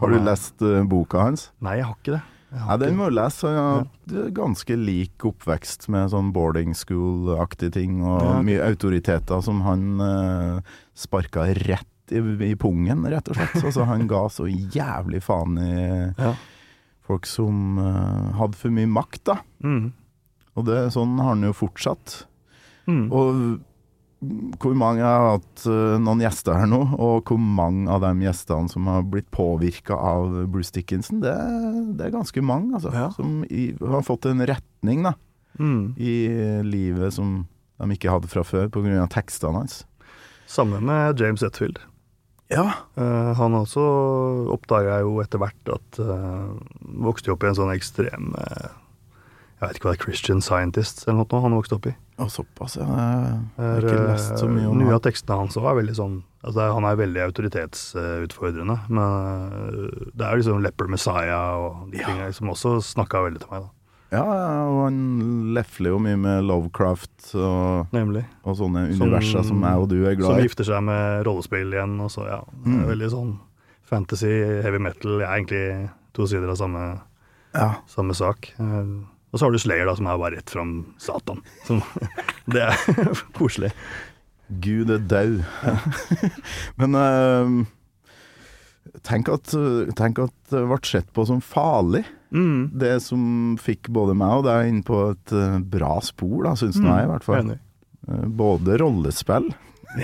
[0.00, 1.50] Har du lest uh, boka hans?
[1.60, 2.22] Nei, jeg har ikke det.
[2.50, 3.46] Ja, Den må du lese.
[3.46, 9.42] Han har hatt ganske lik oppvekst med sånn boarding school-aktige ting, og Ja, mye autoriteter
[9.46, 10.60] som han eh,
[10.98, 12.18] sparka rett i,
[12.50, 13.54] i pungen, rett og slett.
[13.62, 15.74] Altså, han ga så jævlig faen i
[16.18, 16.32] Ja.
[17.06, 19.38] folk som eh, hadde for mye makt, da.
[19.62, 19.92] Mm.
[20.58, 22.24] Og det, sånn har han jo fortsatt.
[22.90, 23.04] Mm.
[23.14, 23.60] Og
[24.60, 28.68] hvor mange har hatt eh, noen gjester her nå, og hvor mange av de gjestene
[28.68, 31.32] som har blitt påvirka av Bruce Dickinson, det,
[31.96, 32.92] det er ganske mange, altså.
[32.92, 33.08] Ja.
[33.16, 35.16] Som i, har fått en retning da,
[35.60, 35.94] Mm.
[35.98, 36.12] i
[36.62, 37.42] livet som
[37.80, 39.02] de ikke hadde fra før, pga.
[39.10, 39.80] tekstene hans.
[40.48, 41.80] Samme med James Hetfield.
[42.50, 42.64] Ja.
[42.98, 43.82] Uh, han også
[44.54, 46.54] oppdaga jo etter hvert at uh,
[47.04, 48.70] Vokste opp i en sånn ekstrem eh,
[49.60, 51.94] Jeg vet ikke hva det er, Christian Scientist eller noe han vokste opp i.
[52.20, 52.84] Og såpass, ja.
[52.86, 56.16] Jeg har ikke lest så mye om Mye av tekstene hans òg er veldig sånn
[56.44, 62.06] altså Han er veldig autoritetsutfordrende, men eh, det er liksom Leper Messiah og de Ja.
[62.08, 63.70] tingene som også snakka veldig til meg, da.
[64.10, 64.24] Ja,
[64.66, 68.24] og han lefler jo mye med Lovecraft og, Nemlig.
[68.42, 70.34] og sånne universer som jeg og du er glad i.
[70.34, 72.40] Som gifter seg med rollespill igjen, og så, ja.
[72.66, 72.86] Mm.
[72.88, 73.30] veldig sånn
[73.86, 74.32] fantasy,
[74.64, 75.20] heavy metal.
[75.20, 77.00] Jeg er egentlig to sider av samme,
[77.54, 77.74] Ja.
[77.86, 78.52] samme sak.
[78.58, 78.84] Eh,
[79.30, 81.42] Og så har du Slayer, da, som er bare rett fram Satan.
[81.66, 81.82] Som,
[82.52, 83.72] det er koselig.
[84.62, 85.36] Gud er død.
[86.80, 87.60] Men uh,
[89.06, 89.52] Tenk at,
[89.96, 92.02] tenk at det ble sett på som farlig.
[92.34, 92.70] Mm.
[92.80, 93.22] Det som
[93.60, 96.88] fikk både meg og deg inn på et eh, bra spor, da, syns mm.
[96.88, 97.52] jeg i hvert fall.
[97.54, 99.50] Eh, Både rollespill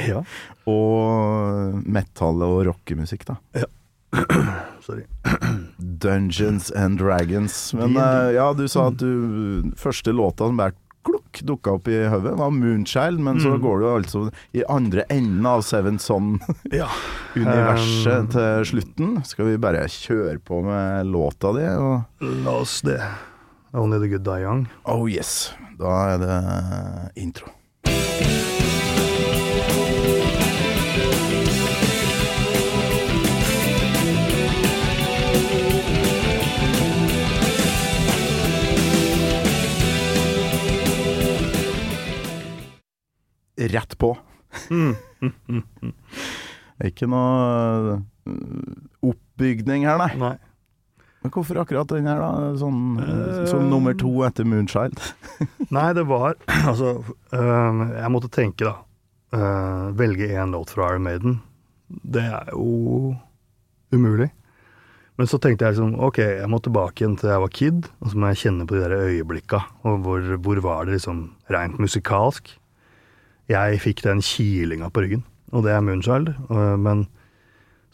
[0.07, 0.23] Ja.
[0.71, 3.39] og metal- og rockemusikk, da.
[4.87, 5.05] Sorry.
[5.79, 7.75] Dungeons and Dragons.
[7.75, 10.75] Men eh, ja, du sa at du første låta som bare
[11.07, 13.61] klukk dukka opp i hodet, var Moonchild, men så Mm.
[13.63, 14.23] går du altså
[14.59, 16.89] i andre enden av Seven Son-universet Ja.
[18.21, 19.13] Um, til slutten.
[19.25, 21.67] Skal vi bare kjøre på med låta di?
[22.45, 23.01] La oss det.
[23.73, 24.67] Only the good die young.
[24.85, 27.53] oh yes, da er det intro.
[43.57, 44.13] Rett på.
[46.77, 47.97] Det er ikke noe
[48.29, 48.35] øh,
[49.09, 50.11] oppbygning her, nei.
[50.21, 50.35] Nei.
[51.27, 52.51] Men hvorfor akkurat den her, da?
[52.61, 55.01] Sånn, uh, som nummer to etter Moonchild?
[55.75, 56.37] Nei, det var
[56.71, 57.01] Altså,
[57.35, 58.77] øhm, jeg måtte tenke, da.
[59.35, 61.41] Øh, velge én låt fra Iron Maiden.
[61.89, 63.17] Det er jo
[63.91, 64.29] umulig.
[65.17, 68.13] Men så tenkte jeg liksom, ok, jeg må tilbake igjen til jeg var kid, og
[68.13, 69.63] så må jeg kjenne på de der øyeblikka.
[69.89, 72.53] Og hvor, hvor var det liksom rent musikalsk?
[73.49, 76.33] Jeg fikk den kilinga på ryggen, og det er Moonchild.
[76.51, 77.07] øh, men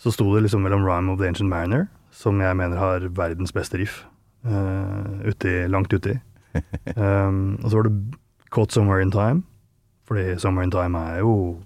[0.00, 3.52] så sto det liksom mellom Rhyme of the Ancient Mariner, som jeg mener har verdens
[3.52, 4.04] beste riff,
[4.44, 6.18] uh, uti, langt uti.
[6.96, 7.92] Um, og så var det
[8.52, 9.42] Caught Somewhere in Time,
[10.04, 11.62] fordi Somewhere in Time er jo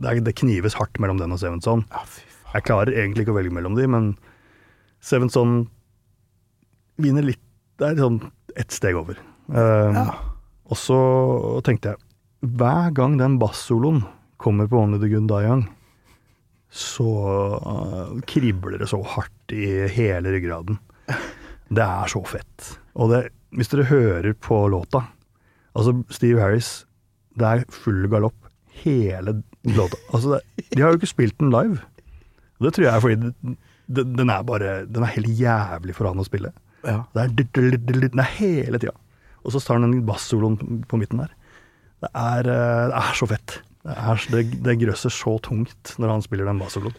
[0.00, 1.84] Det, er, det knives hardt mellom den og Seven Son.
[1.92, 2.54] Ja, fy faen.
[2.54, 4.16] Jeg klarer egentlig ikke å velge mellom de, men
[5.00, 5.68] Seven Son
[6.96, 7.42] vinner litt
[7.78, 8.20] Det er liksom
[8.56, 9.18] ett steg over.
[9.48, 10.06] Um, Ja.
[10.72, 10.96] Og så
[11.66, 12.00] tenkte jeg
[12.42, 14.02] Hver gang den bassoloen
[14.42, 15.66] kommer på Only the Good Die Young,
[16.72, 17.10] så
[17.62, 20.80] uh, kribler det så hardt i hele ryggraden.
[21.72, 22.72] Det er så fett.
[22.98, 23.20] Og det,
[23.54, 25.06] hvis dere hører på låta
[25.72, 26.82] Altså, Steve Harris,
[27.40, 28.50] det er full galopp
[28.82, 29.96] hele låta.
[30.12, 31.78] Altså, det, de har jo ikke spilt den live.
[32.58, 33.30] Og det tror jeg er fordi
[33.88, 36.52] det, den er bare Den er helt jævlig for han å spille.
[36.84, 36.98] Ja.
[37.14, 38.92] Det er, den er hele tida.
[39.40, 41.32] Og så tar han den bassoloen på midten der.
[42.02, 43.60] Det er, eh, det er så fett.
[43.82, 46.94] Det, er, det, det grøsser så tungt når han spiller den bassoloen.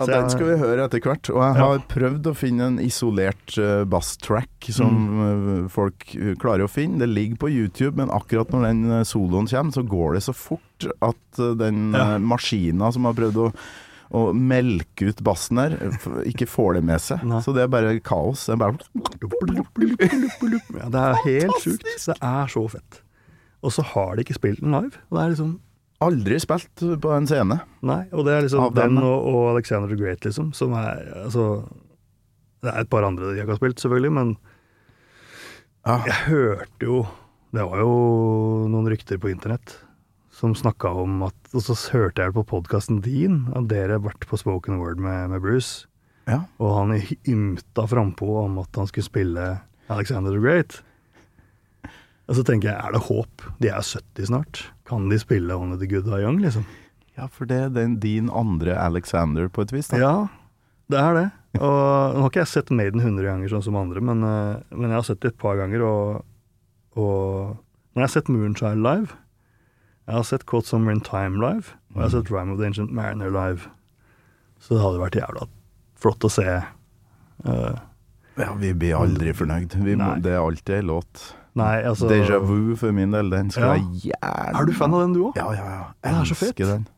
[0.00, 1.28] Ja, den skal vi høre etter hvert.
[1.30, 1.66] Og jeg Ja.
[1.68, 5.20] har prøvd å finne en isolert uh, basstrack som Mm.
[5.64, 6.06] eh, folk
[6.42, 6.98] klarer å finne.
[6.98, 10.88] Det ligger på YouTube, men akkurat når den soloen kommer, så går det så fort
[11.00, 12.18] at den Ja.
[12.18, 13.52] maskina som har prøvd å
[14.12, 15.70] å melke ut bassen her,
[16.28, 17.22] ikke får det med seg.
[17.24, 17.38] Nei.
[17.40, 18.44] Så det er bare kaos.
[18.44, 18.76] Det er bare
[19.62, 21.84] Ja, det er helt sjukt.
[22.06, 23.01] Det er så fett.
[23.62, 24.96] Og så har de ikke spilt den live.
[25.10, 25.52] Og det er liksom
[26.02, 27.60] aldri spilt på en scene.
[27.86, 31.44] Nei, og det er liksom den og, og Alexander the Great, liksom, som er Altså
[32.62, 34.32] Det er et par andre de ikke har spilt, selvfølgelig, men
[35.86, 35.96] Ja.
[36.06, 37.06] jeg hørte jo
[37.54, 37.94] Det var jo
[38.70, 39.76] noen rykter på internett
[40.32, 44.26] som snakka om at Og så hørte jeg på podkasten din at dere har vært
[44.26, 45.86] på spoken word med, med Bruce,
[46.26, 46.44] Ja.
[46.58, 46.94] og han
[47.28, 50.80] ymta frampå om at han skulle spille Alexander the Great.
[52.30, 53.42] Og så tenker jeg, er det håp?
[53.60, 54.60] De er 70 snart.
[54.88, 56.66] Kan de spille Only the Good Die Young, liksom?
[57.18, 59.90] ja, for det er den, din andre Alexander, på et vis.
[59.92, 59.98] da.
[60.00, 60.12] Ja,
[60.88, 61.24] det er det.
[61.60, 64.88] Og nå har ikke jeg sett Maiden 100 ganger sånn som andre, men, eh, men
[64.88, 66.22] jeg har sett det et par ganger, og,
[66.96, 67.58] og
[67.92, 69.18] når jeg har sett Moonchild live,
[70.08, 72.70] jeg har sett Caught Summer in Time live, og jeg har sett Rhyme of the
[72.70, 73.68] Ancient Mariner live,
[74.62, 75.46] så det hadde vært jævla
[76.00, 76.48] flott å se.
[77.44, 77.76] Uh,
[78.40, 79.74] Ja, vi blir aldri fornøyd.
[79.84, 81.34] Vi det er alltid ei låt.
[81.58, 83.74] Nei, altså Déjà vu for min del, den skal Ja.
[83.76, 85.36] jeg gjerne Er du fan av den, du òg?
[85.36, 85.84] Ja, ja, ja.
[86.02, 86.88] Den er så feel déjà den.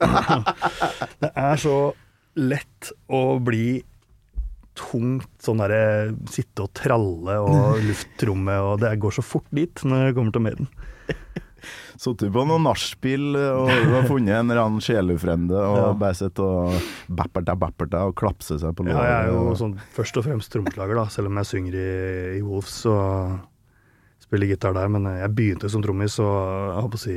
[1.22, 1.76] Det er så
[2.34, 3.82] lett å bli
[4.74, 10.08] tungt sånn derre Sitte og tralle og luftrommet og det går så fort dit når
[10.08, 10.68] jeg kommer til Maiden.
[12.00, 15.88] Sittet på noen nachspiel og, og funnet en eller annen sjelefrende og Ja.
[16.04, 16.74] bare sett og
[17.08, 19.58] bapperta, bapperta og klapse seg på Ja, jeg er jo låret.
[19.62, 23.38] sånn først og fremst trommeslager, da, selv om jeg synger i, i Wolves og
[24.24, 24.88] spiller gitar der.
[24.88, 26.32] Men jeg begynte som trommis, og
[26.80, 27.16] jeg, på å si,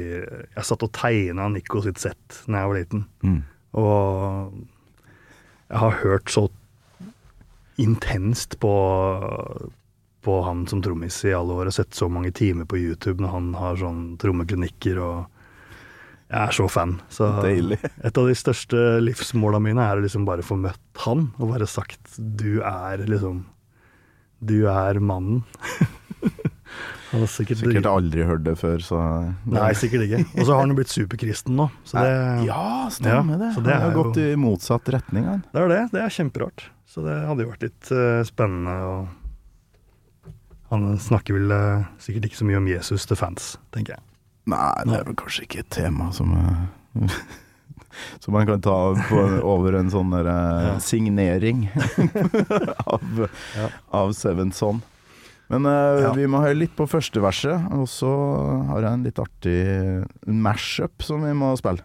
[0.58, 3.06] jeg satt og tegna Nico sitt sett da jeg var liten.
[3.24, 3.38] Mm.
[3.78, 4.54] Og
[5.72, 6.48] jeg har hørt så
[7.78, 8.72] intenst på,
[10.26, 13.30] på han som trommis i alle år, og sett så mange timer på YouTube når
[13.36, 15.26] han har sånn trommeklinikker, og
[16.28, 16.98] jeg er så fan.
[17.14, 17.78] Så Deilig.
[18.08, 21.68] et av de største livsmåla mine er å liksom bare få møtt han, og bare
[21.70, 23.46] sagt du er liksom
[24.44, 25.44] Du er mannen.
[27.08, 28.98] Han har sikkert, Sikkert aldri hørt det før, så
[29.48, 30.18] Nei, sikkert ikke.
[30.36, 32.10] Og så har han jo blitt superkristen nå, så det,
[32.50, 33.52] Ja, stemmer Ja, det.
[33.56, 35.46] så det han har er jo- gått i motsatt retning, han.
[35.54, 35.80] det er det.
[35.94, 36.66] Det er kjemperart.
[36.86, 39.08] Så det hadde jo vært litt uh, spennende og
[40.70, 44.04] Han snakker vel eh, sikkert ikke så mye om Jesus til fans, tenker jeg.
[44.52, 47.08] Nei, det er vel kanskje ikke et tema som eh,
[48.22, 48.74] Som man kan ta
[49.10, 50.74] på, over en sånn der, eh, Ja.
[50.84, 51.64] signering
[52.94, 53.24] av,
[53.58, 53.70] Ja.
[53.98, 54.84] av Seventh Son.
[55.50, 56.12] Men uh, Ja.
[56.14, 58.12] vi må høre litt på første verset, og så
[58.68, 59.62] har jeg en litt artig
[60.28, 61.82] mash-up som vi må spille.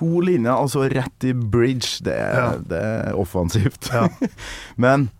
[0.00, 2.00] To linjer, altså rett i bridge.
[2.06, 2.50] Det Ja.
[2.56, 3.90] det er offensivt.
[3.92, 4.06] Ja.
[4.80, 5.10] Men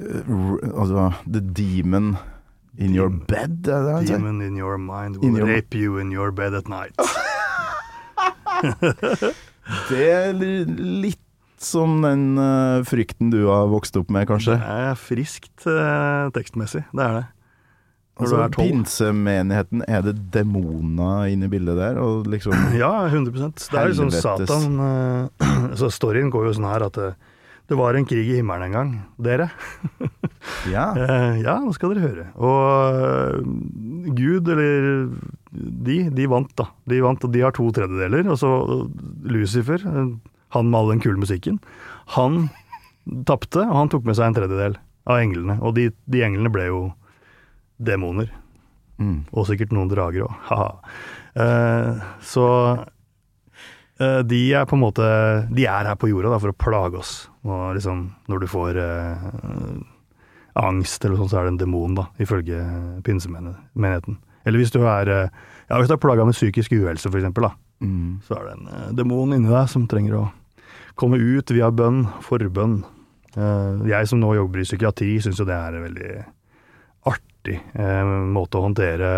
[0.00, 0.24] eh,
[0.72, 2.16] altså The demon
[2.78, 4.06] in your bed, er det han?
[4.06, 6.94] Demon in your mind In will your- rape you in your bed at night.
[9.88, 11.20] Det er litt
[11.60, 14.54] som den eh, frykten du har vokst opp med, kanskje?
[14.56, 17.24] Det er friskt eh, tekstmessig, det er det.
[18.18, 18.48] Altså.
[18.56, 22.00] Pinsemenigheten, er det demoner inne i bildet der?
[22.26, 24.48] Liksom Ja, 100% Det er liksom Helvetes.
[24.50, 27.12] Satan uh, Så storyen går jo sånn her at det,
[27.70, 29.50] det var en krig i himmelen en gang, dere.
[30.70, 30.90] Ja.
[30.96, 32.24] Uh, ja, nå skal dere høre.
[32.40, 35.10] Og Gud, eller
[35.52, 36.68] de, de vant, da.
[36.88, 38.30] De vant, og de har to tredjedeler.
[38.32, 38.50] Og så
[39.28, 41.58] Lucifer, han med all den kule musikken,
[42.14, 42.46] han
[43.28, 45.58] tapte, og han tok med seg en tredjedel av englene.
[45.64, 46.80] Og de, de englene ble jo
[47.78, 48.30] demoner.
[48.98, 49.26] Mm.
[49.30, 50.38] Og sikkert noen drager òg.
[50.50, 50.70] ha-ha.
[51.38, 52.46] Uh, så
[52.82, 55.04] uh, de er på en måte
[55.54, 57.12] De er her på jorda da, for å plage oss.
[57.46, 59.78] Og liksom, når du får uh,
[60.58, 62.58] angst eller sånn, så er det en demon, da, ifølge
[63.06, 64.18] pinsemenigheten.
[64.48, 65.12] Eller hvis du er
[65.68, 68.18] Ja, hvis du er plaga med psykisk uhelse, for eksempel, da, Mm.
[68.26, 70.22] så er det en demon inni deg som trenger å
[70.98, 72.80] komme ut via bønn, forbønn.
[73.86, 76.08] Jeg som nå jobber i psykiatri, syns jo det er veldig
[77.38, 79.10] artig eh, måte å håndtere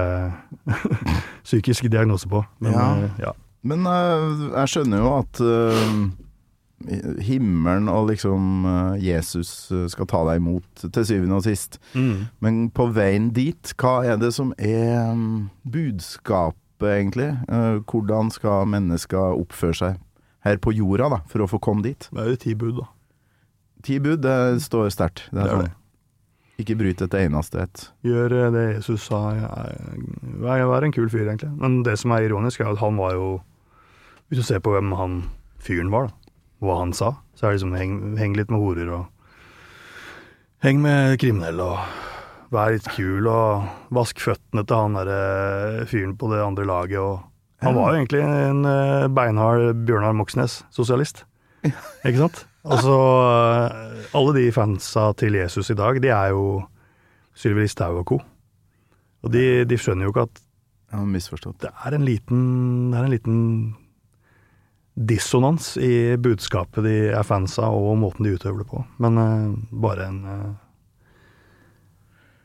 [1.46, 2.44] psykisk diagnose på.
[2.60, 2.88] Men Ja.
[3.04, 3.32] eh, ja.
[3.62, 6.06] Men uh, jeg skjønner jo at uh,
[7.20, 9.50] himmelen og liksom uh, Jesus
[9.92, 11.76] skal ta deg imot til syvende og sist.
[12.40, 17.34] Men på veien dit, hva er det som er um, budskapet, egentlig?
[17.90, 19.98] Hvordan skal mennesker oppføre seg
[20.46, 22.08] her på jorda, da, for å få komme dit?
[22.08, 22.88] Det er jo ti bud, da.
[23.84, 25.26] Ti bud, det står sterkt.
[25.28, 25.68] Det Det er er sånn.
[25.68, 25.74] det.
[26.60, 27.84] Ikke bryt et eneste et.
[28.06, 29.20] Gjør eh, det Jesus sa.
[29.36, 30.04] Jeg-
[30.44, 31.50] Vær vær en kul fyr, egentlig.
[31.60, 33.40] Men det som er ironisk, er at han var jo
[34.30, 35.14] Hvis du ser på hvem han
[35.58, 36.14] fyren var, da,
[36.62, 39.06] hva han sa, så er det liksom heng, heng litt med horer og
[40.62, 43.64] Heng med kriminelle og vær litt kul og
[43.96, 47.22] vask føttene til han derre fyren på det andre laget og
[47.64, 51.24] Han var jo egentlig en eh, beinhard Bjørnar Moxnes, sosialist.
[51.64, 52.44] Ikke sant?
[52.68, 56.60] Og så eh, Alle de fansa til Jesus i dag, de er jo
[57.36, 58.20] Sylvi Listhaug og co.
[59.24, 60.46] Og de, de skjønner jo ikke at
[60.90, 62.40] det er en liten,
[62.90, 63.38] det er en liten
[64.98, 68.82] dissonans i budskapet de er fans av, og måten de utøver det på.
[68.98, 70.18] Men uh, bare en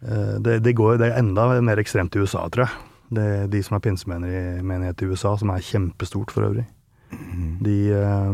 [0.05, 2.85] eh, det, det, går, det er enda mer ekstremt i USA, tror jeg.
[3.15, 6.67] Det, de som er pinsemenighet i i USA, som er kjempestort for øvrig,
[7.65, 8.33] de, eh,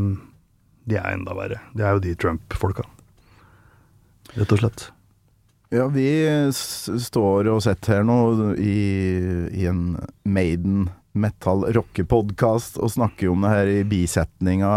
[0.89, 1.59] de er enda verre.
[1.77, 2.83] Det er jo de Trump-folka.
[4.37, 4.87] Rett og slett.
[5.71, 6.07] Ja, vi
[6.51, 8.17] står og sitter her nå
[8.59, 8.79] i,
[9.55, 9.93] i en
[10.27, 14.71] Maiden metal rockepodkast og snakker om det her i bisetninga,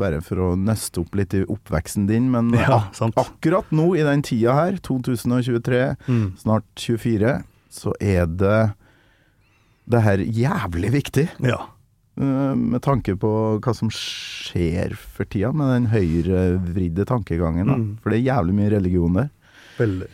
[0.00, 2.30] bare for å nøste opp litt i oppveksten din.
[2.32, 6.30] Men Ja, ak akkurat nå, i den tida her, 2023, Mm.
[6.40, 7.34] snart 24,
[7.72, 8.60] så er det
[9.90, 11.26] det her jævlig viktig.
[11.44, 11.62] Ja.
[12.20, 17.68] Eh, Med tanke på hva som skjer for tida med den høyrevridde tankegangen.
[17.70, 17.86] Mm.
[18.02, 19.30] For det er jævlig mye religion der.
[19.80, 20.10] Veldig.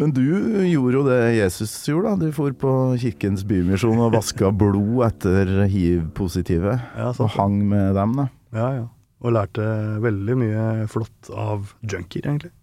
[0.00, 0.22] Men du
[0.64, 2.28] gjorde jo det Jesus gjorde, da.
[2.30, 2.70] Du for på
[3.02, 6.78] Kirkens Bymisjon og vaska blod etter hiv-positive.
[6.96, 8.30] Ja, Og hang med dem, da.
[8.56, 8.86] Ja, ja.
[9.20, 9.66] Og lærte
[10.00, 12.54] veldig mye flott av junkier, egentlig.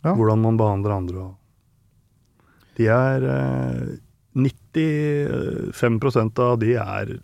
[0.00, 0.14] Ja.
[0.16, 1.26] Hvordan man behandler andre.
[1.26, 1.34] Og
[2.78, 3.82] de er eh,
[4.76, 7.16] 95% av de er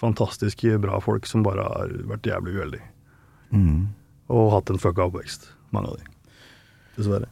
[0.00, 2.86] fantastiske bra folk som bare har vært jævlig uheldige.
[4.30, 6.32] Og hatt en fucka oppvekst, mange av de.
[6.96, 7.28] Dessverre.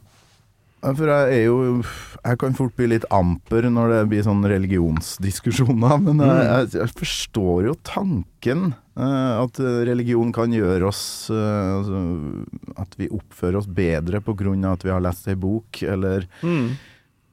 [0.79, 1.81] For jeg er jo
[2.23, 6.93] Jeg kan fort bli litt amper når det blir sånn religionsdiskusjoner, men jeg, jeg, jeg
[7.01, 8.69] forstår jo tanken.
[8.99, 11.03] uh, at religion kan gjøre oss
[11.35, 12.03] uh, altså,
[12.79, 16.29] At vi oppfører oss bedre av at vi har lest ei bok, eller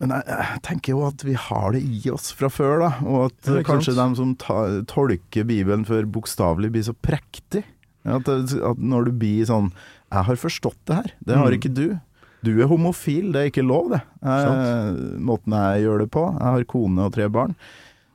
[0.03, 2.89] Men jeg, jeg tenker jo at vi har det i oss fra før, da.
[3.07, 4.15] Og at eh, kanskje sant?
[4.17, 4.57] de som ta,
[4.91, 7.63] tolker Bibelen for bokstavelig, blir så prektig.
[8.05, 9.71] At, at når du blir sånn
[10.11, 11.55] 'Jeg har forstått det her, det har Mm.
[11.59, 12.01] ikke du'.
[12.45, 14.01] Du er homofil, det er ikke lov, det.
[14.21, 16.25] Jeg, måten jeg gjør det på.
[16.37, 17.55] Jeg har kone og tre barn.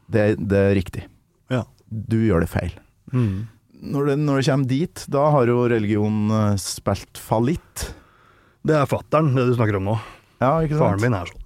[0.08, 1.02] Det, det er riktig.
[1.50, 1.64] Ja.
[1.90, 2.70] Du gjør det feil.
[3.12, 3.48] Mm.
[3.82, 7.88] Når det, når det kommer dit, da har jo religion eh, spilt fallitt.
[8.62, 9.98] Det er fattern, det du snakker om nå.
[10.40, 10.60] Ja?
[10.78, 11.39] Faren min er sånn.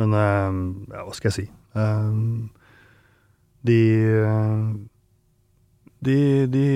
[0.00, 0.58] Men eh,
[0.94, 1.46] ja, hva skal jeg si?
[1.78, 2.18] Eh,
[3.64, 3.78] de,
[4.24, 4.66] eh,
[6.04, 6.18] de
[6.50, 6.66] De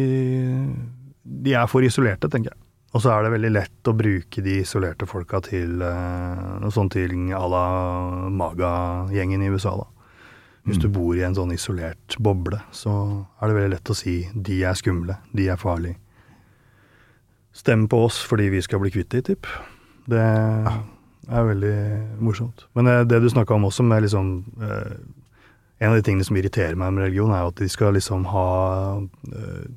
[1.22, 2.64] De er for isolerte, tenker jeg.
[2.96, 6.94] Og så er det veldig lett å bruke de isolerte folka til uh, noe sånt
[6.96, 7.64] til à la
[8.32, 9.84] Maga-gjengen i USA, da.
[10.64, 12.92] Hvis du bor i en sånn isolert boble, så
[13.40, 15.96] er det veldig lett å si de er skumle, de er farlige.
[17.56, 19.48] Stem på oss fordi vi skal bli kvitt de, typ.
[20.08, 20.24] Det
[21.28, 21.76] er veldig
[22.24, 22.66] morsomt.
[22.78, 24.98] Men eh, det du snakka om også, med liksom eh,
[25.78, 28.24] En av de tingene som irriterer meg med religion, er jo at de skal liksom
[28.32, 28.46] ha
[29.30, 29.68] eh,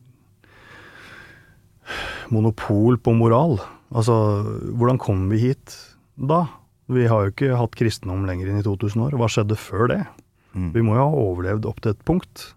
[2.33, 3.59] monopol på moral.
[3.93, 4.15] Altså,
[4.79, 5.75] hvordan kom vi hit
[6.15, 6.47] da?
[6.89, 9.19] Vi har jo ikke hatt kristendom lenger enn i 2000 år.
[9.19, 9.99] Hva skjedde før det?
[10.57, 10.71] Mm.
[10.73, 12.47] Vi må jo ha overlevd opp til et punkt.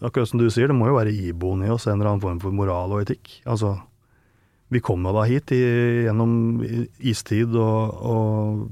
[0.00, 2.38] Akkurat som du sier, det må jo være iboende i oss en eller annen form
[2.42, 3.38] for moral og etikk.
[3.48, 3.78] Altså,
[4.72, 5.60] vi kom jo da hit i,
[6.06, 6.32] gjennom
[7.12, 8.70] istid og, og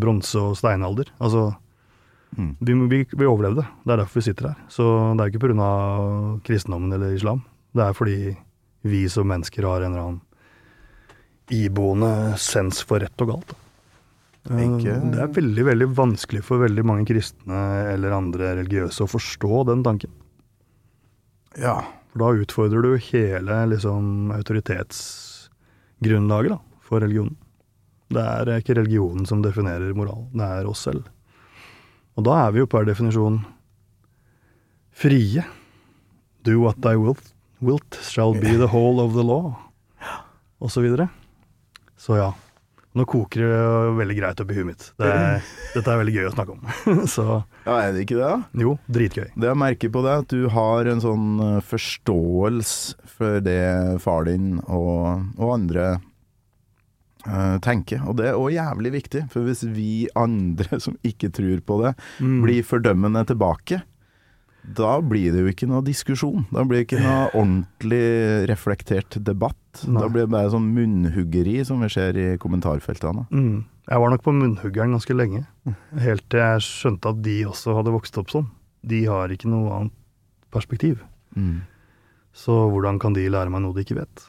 [0.00, 1.12] bronse og steinalder.
[1.20, 1.54] Altså,
[2.36, 2.50] Mm.
[2.60, 3.62] vi, vi, vi overlevde.
[3.86, 4.56] Det er derfor vi sitter her.
[4.68, 4.84] Så
[5.16, 5.68] det er ikke pga.
[6.44, 7.38] kristendommen eller islam.
[7.72, 8.16] Det er fordi
[8.84, 10.20] vi som mennesker har en eller annen
[11.54, 12.10] iboende
[12.42, 13.54] sens for rett og galt.
[14.50, 19.08] Eh, Ikke- Det er veldig veldig vanskelig for veldig mange kristne eller andre religiøse å
[19.08, 20.10] forstå den tanken.
[21.56, 21.80] Ja.
[22.16, 27.36] For da utfordrer du hele liksom, autoritetsgrunnlaget da, for religionen.
[28.08, 31.04] Det er ikke religionen som definerer moral, det er oss selv.
[32.16, 33.44] Og da er vi jo per definisjon
[34.96, 35.44] frie.
[36.48, 39.52] Do what thy wilt, wilt shall be the whole of the law,
[40.56, 41.12] og så videre.
[42.00, 42.32] Så ja.
[42.96, 43.60] Nå koker det
[43.98, 44.86] veldig greit oppi huet mitt.
[44.96, 45.44] Det er,
[45.76, 46.62] dette er veldig gøy å snakke om.
[47.14, 47.26] så
[47.66, 48.30] ja, er det ikke det?
[48.32, 48.62] da?
[48.64, 49.26] jo, dritgøy.
[49.36, 53.60] Det jeg merker på deg, at du har en sånn eh, forståelse for det
[54.04, 55.86] far din og, og andre
[57.26, 58.00] uh, tenker.
[58.08, 61.94] Og det er òg jævlig viktig, for hvis vi andre som ikke tror på det,
[62.20, 62.40] Mm.
[62.44, 63.82] blir fordømmende tilbake,
[64.76, 66.46] da blir det jo ikke noe diskusjon.
[66.50, 69.60] Da blir det ikke noe ordentlig reflektert debatt.
[69.84, 70.00] Nei.
[70.02, 73.26] Da blir det bare sånn munnhuggeri som vi ser i kommentarfeltene.
[73.30, 73.64] Mm.
[73.86, 75.44] Jeg var nok på munnhuggeren ganske lenge,
[76.02, 78.48] helt til jeg skjønte at de også hadde vokst opp sånn.
[78.86, 79.94] De har ikke noe annet
[80.54, 81.04] perspektiv.
[81.36, 81.60] Mm.
[82.36, 84.26] Så hvordan kan de lære meg noe de ikke vet?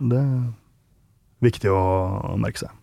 [0.00, 0.44] Det er
[1.44, 2.76] viktig å merke seg.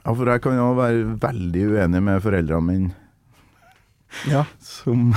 [0.00, 2.94] Ja, for jeg kan jo være veldig uenig med foreldrene mine
[4.30, 4.44] Ja.
[4.74, 5.12] som,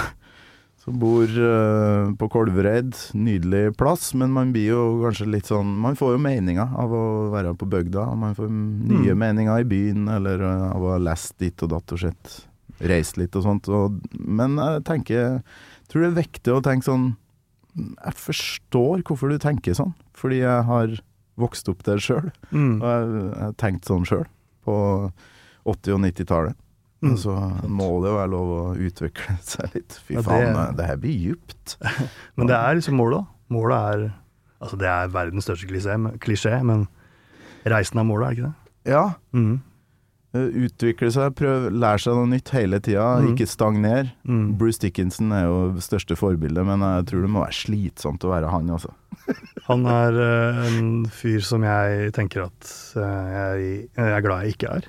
[0.88, 2.96] som bor uh, på Kolvereid.
[3.20, 7.02] Nydelig plass, men man blir jo kanskje litt sånn Man får jo meninger av å
[7.34, 8.06] være på bygda.
[8.14, 9.20] og Man får nye Mm.
[9.20, 12.38] meninger i byen, eller uh, av å ha lest ditt og datt og sett.
[12.80, 13.68] Reist litt og sånt.
[13.74, 15.42] Og, men jeg tenker
[15.90, 17.08] tror det er viktig å tenke sånn
[17.78, 20.96] Jeg forstår hvorfor du tenker sånn, fordi jeg har
[21.38, 22.32] vokst opp der sjøl.
[22.52, 22.80] Mm.
[22.82, 24.24] Og jeg har tenkt sånn sjøl,
[24.66, 24.78] på
[25.68, 26.56] 80- og 90-tallet.
[27.04, 27.14] Mm.
[27.22, 27.34] Så
[27.70, 30.00] må det jo være lov å utvikle seg litt.
[30.08, 31.76] Fy Ja, det- faen, det, her blir djupt.
[32.38, 33.54] Men det er liksom målet, da.
[33.54, 34.08] Målet er
[34.58, 36.88] Altså, det er verdens største klisjé, men-
[37.70, 38.72] reisen er målet, er det ikke det?
[38.90, 39.60] Ja, Mm.
[40.34, 43.36] eh, utvikle seg, prøv, lære seg noe nytt hele tida, Mm.
[43.36, 44.10] ikke stagner.
[44.26, 44.58] Mm.
[44.58, 48.34] Bruce Dickinson er jo det største forbildet, men jeg tror det må være slitsomt å
[48.34, 48.90] være han, altså.
[49.70, 54.56] Han er eh, en fyr som jeg tenker at eh, jeg, jeg er glad jeg
[54.58, 54.82] ikke er,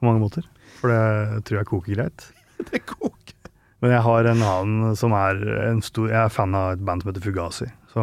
[0.00, 0.48] på mange måter.
[0.80, 2.30] For det tror jeg koker greit.
[2.70, 3.36] Det koker.
[3.80, 5.38] Men jeg har en annen som er
[5.70, 7.68] en stor Jeg er fan av et band som heter Fugazi.
[7.92, 8.02] Så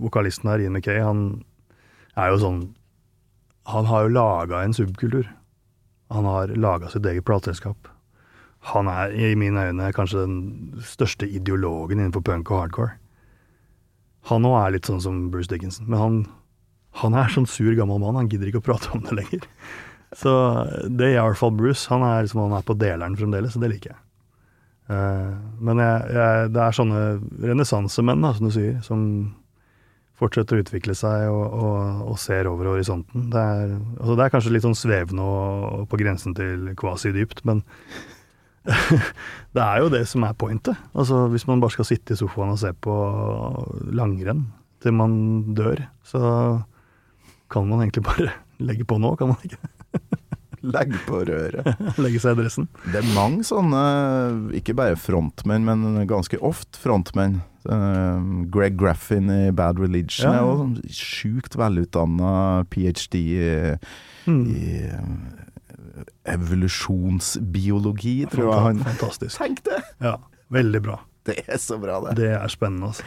[0.00, 1.42] vokalisten her, Ian McKay, han
[2.16, 2.62] er jo sånn
[3.68, 5.28] Han har jo laga en subkultur.
[6.12, 7.88] Han har laga sitt eget plateselskap.
[8.72, 12.96] Han er i mine øyne kanskje den største ideologen innenfor punk og hardcore.
[14.30, 16.18] Han òg er litt sånn som Bruce Dickinson, men han,
[17.02, 18.18] han er sånn sur gammel mann.
[18.20, 19.48] Han gidder ikke å prate om det lenger.
[20.16, 20.32] Så
[20.92, 21.88] det er i hvert fall Bruce.
[21.92, 24.00] Han er, liksom, han er på deleren fremdeles, så det liker jeg.
[24.92, 27.02] Uh, men jeg, jeg, det er sånne
[27.48, 29.04] renessansemenn, som du sier, som
[30.22, 33.28] fortsetter å utvikle seg og, og, og ser over horisonten.
[33.32, 37.62] Det er, altså det er kanskje litt sånn svevende og på grensen til kvasi-dypt, men
[39.56, 40.78] det er jo det som er pointet.
[40.94, 42.94] Altså Hvis man bare skal sitte i sofaen og se på
[43.90, 44.46] langrenn
[44.82, 45.16] til man
[45.56, 46.20] dør, så
[47.52, 48.34] kan man egentlig bare
[48.68, 49.58] legge på nå, kan man ikke?
[50.62, 51.66] Legg på røret.
[52.02, 52.68] Legge seg i dressen.
[52.92, 53.80] Det er mange sånne,
[54.58, 57.40] ikke bare frontmenn, men ganske ofte frontmenn.
[57.66, 58.22] Eh,
[58.54, 60.38] Greg Graffin i Bad Religion Ja.
[60.38, 62.32] er jo sånn sjukt velutdanna
[62.70, 63.18] ph.d.
[63.18, 63.76] i,
[64.26, 64.44] Mm.
[64.54, 66.32] i eh,
[66.92, 69.38] evolusjonsbiologi, tror jeg han Fantastisk.
[69.38, 69.80] Tenk det!
[70.02, 70.16] Ja,
[70.54, 70.98] veldig bra.
[71.26, 72.16] Det er så bra, det.
[72.18, 73.06] Det er spennende, altså.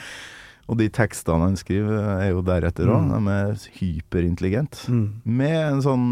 [0.71, 3.03] Og de tekstene han skriver, er jo deretter òg.
[3.05, 3.11] Mm.
[3.27, 4.87] De er hyperintelligente.
[4.89, 5.07] Mm.
[5.37, 6.07] Med en sånn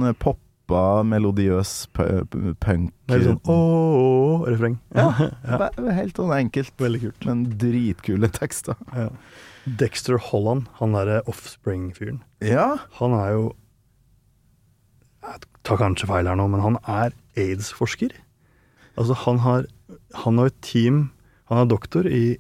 [0.68, 4.78] poppa, melodiøs pu- pu- punk Det litt sånn ååå-refreng.
[4.96, 5.10] Ja,
[5.44, 5.70] ja.
[5.94, 7.26] Helt sånn enkelt, Veldig kult.
[7.28, 8.76] men dritkule tekster.
[8.96, 9.10] Ja.
[9.66, 13.44] Dexter Holland, han derre Offspring-fyren, Ja, han er jo
[15.24, 18.12] Jeg tar kanskje feil her nå, men han er aids-forsker.
[19.00, 19.66] Altså, han har,
[20.26, 21.10] han har et team
[21.50, 22.38] Han er doktor i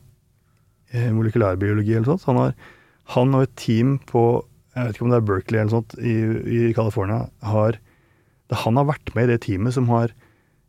[0.93, 2.25] eh, molekylærbiologi eller sånt.
[2.27, 2.53] Han har,
[3.15, 4.43] han og et team på
[4.75, 6.13] Jeg vet ikke om det er Berkeley eller sånt i,
[6.67, 7.27] i California.
[7.45, 7.77] Har,
[8.51, 10.09] han har vært med i det teamet som har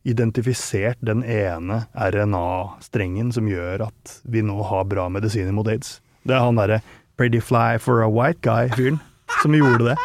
[0.05, 6.01] identifisert den ene RNA-strengen som gjør at vi nå har bra medisiner mot aids.
[6.25, 6.83] Det er han derre
[7.19, 9.01] 'pretty fly for a white guy'-fyren
[9.43, 9.97] som gjorde det.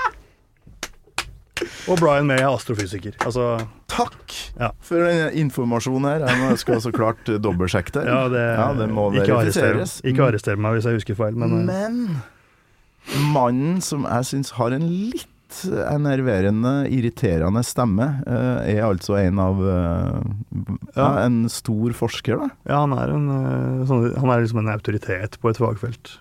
[1.90, 3.16] Og Brian May er astrofysiker.
[3.26, 4.70] Altså, takk Ja.
[4.80, 6.28] for den informasjonen her.
[6.50, 8.06] Jeg skal så klart dobbeltsjekke det.
[8.06, 10.02] ja, det, Ja, det må ikke verifiseres.
[10.04, 12.20] ikke arrester meg hvis jeg husker feil, men, eh, Men
[13.34, 15.26] mannen som jeg syns har en litt
[15.90, 20.22] enerverende, irriterende stemme, eh, er altså en av eh,
[20.96, 21.10] ja, Ja.
[21.26, 22.50] En stor forsker, da.
[22.70, 26.18] ja, han er, en, eh, sånn, han er liksom en autoritet på et fagfelt.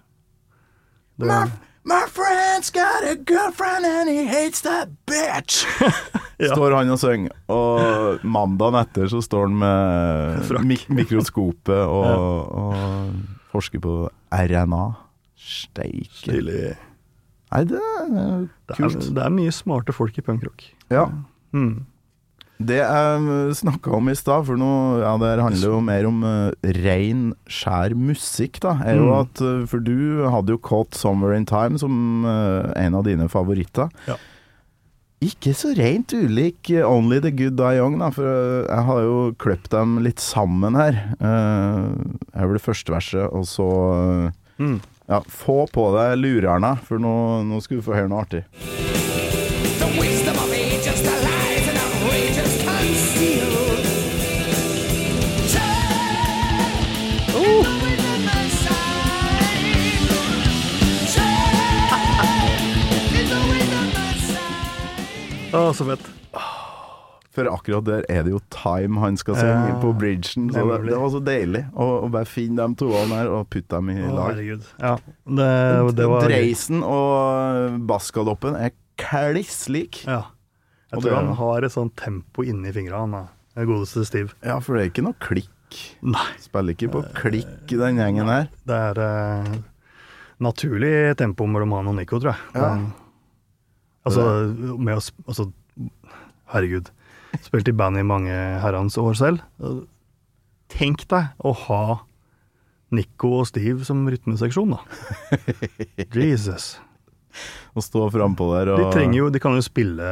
[1.19, 1.47] Det, My,
[1.85, 5.65] my friend's got a girlfriend and he hates that bitch.
[6.39, 6.53] Ja.
[6.55, 7.33] Står han og synger.
[7.51, 13.95] Og mandagen etter så står han med mik mikroskopet og, og forsker på
[14.31, 14.85] RNA.
[15.35, 16.07] Steike.
[16.21, 16.77] stilig.
[17.53, 19.07] Nei, det er Det er, kult.
[19.17, 20.67] det er mye smarte folk i punkrock.
[20.93, 21.07] Ja.
[21.57, 21.87] Mm.
[22.59, 24.69] Det jeg snakka om i stad, for nå,
[25.01, 26.51] ja, det handler jo mer om uh,
[26.83, 29.21] rein, skjær musikk, da, er jo Mm.
[29.21, 33.29] at eh, For du hadde jo Caught Somewhere in Time som uh, en av dine
[33.31, 33.89] favoritter.
[34.11, 34.17] Ja.
[35.23, 39.01] Ikke så rent ulik eh, Only The Good Die Young, da, for eh, jeg har
[39.07, 40.99] jo kløpt dem litt sammen her.
[41.23, 41.95] Uh,
[42.35, 44.81] her var det første verset, og så uh, Mm.
[45.09, 47.13] Ja, få på deg lurerne, for nå,
[47.49, 48.43] nå skal du få høre noe artig.
[57.33, 57.65] Oh.
[65.57, 66.18] Å, så fett.
[67.39, 70.49] For akkurat der er det jo time han skal synge Ja, på bridgen.
[70.51, 73.79] Så det, det var så deilig å, å bare finne de toene der og putte
[73.79, 74.41] dem i lag.
[74.83, 74.97] Ja,
[75.39, 75.53] det,
[76.01, 80.03] det var Dreisen og bassgaloppen er kliss lik.
[80.09, 80.25] Ja.
[80.89, 83.23] Jeg tror han har et sånt tempo inni fingrene,
[83.55, 84.35] han godeste Steve.
[84.43, 85.81] Ja, for det er ikke noe klikk.
[86.01, 86.29] Nei.
[86.41, 88.49] Spiller ikke på klikk den gjengen her.
[88.67, 89.51] Det er eh,
[90.45, 92.41] naturlig tempo mellom han og Nico, tror jeg.
[92.57, 92.71] Ja.
[94.09, 94.25] Altså,
[94.81, 95.51] med å altså,
[96.49, 96.89] Herregud.
[97.49, 99.45] Spilt i band i mange herrens år selv.
[100.69, 101.83] Tenk deg å ha
[102.93, 104.83] Nico og Steve som rytmeseksjon, da.
[106.29, 106.75] Jesus.
[107.77, 110.07] Å stå frampå der og De trenger jo, de kan jo spille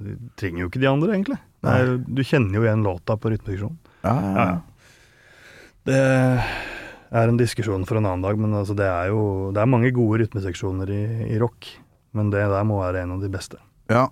[0.00, 1.38] De trenger jo ikke de andre, egentlig.
[1.66, 3.78] Er, du kjenner jo igjen låta på rytmeseksjonen.
[4.06, 4.46] Ja, ja.
[4.46, 4.54] ja.
[5.90, 6.00] Det
[7.10, 9.90] er en diskusjon for en annen dag, men altså det er jo Det er mange
[9.96, 11.02] gode rytmeseksjoner i,
[11.34, 11.68] i rock,
[12.16, 13.60] men det der må være en av de beste.
[13.92, 14.08] ja.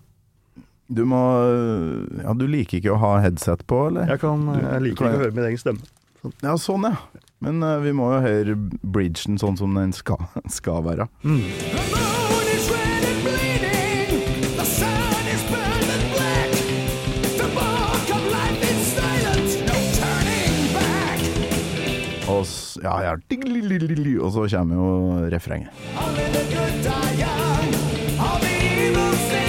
[0.88, 1.20] Du må
[2.22, 4.08] Ja, du liker ikke å ha headset på, eller?
[4.08, 5.84] Jeg, kan, jeg liker ikke å høre min egen stemme.
[6.42, 6.96] Ja, sånn, ja.
[7.44, 11.06] Men uh, vi må jo høre bridgen sånn som den skal, skal være.
[11.22, 11.44] Back.
[22.28, 22.48] Og,
[22.82, 24.90] ja, ja, og så kommer jo
[25.36, 25.70] refrenget.
[26.00, 27.76] Only the good die young.
[28.18, 29.47] All the evil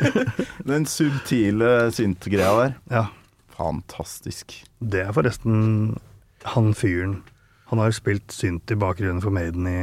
[0.72, 2.76] Den subtile synt-greia der.
[2.92, 3.04] Ja.
[3.56, 4.54] Fantastisk.
[4.80, 5.98] Det er forresten
[6.54, 7.18] han fyren.
[7.70, 9.82] Han har jo spilt synt i bakgrunnen for Maiden i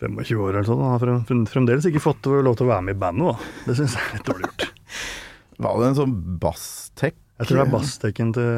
[0.00, 0.80] 25 år eller sånn.
[0.84, 3.64] Han har frem, frem, fremdeles ikke fått lov til å være med i bandet, da.
[3.68, 4.66] Det syns jeg er litt dårlig gjort.
[5.64, 7.16] Var det en sånn basstech?
[7.40, 8.50] Jeg tror det er basstekken til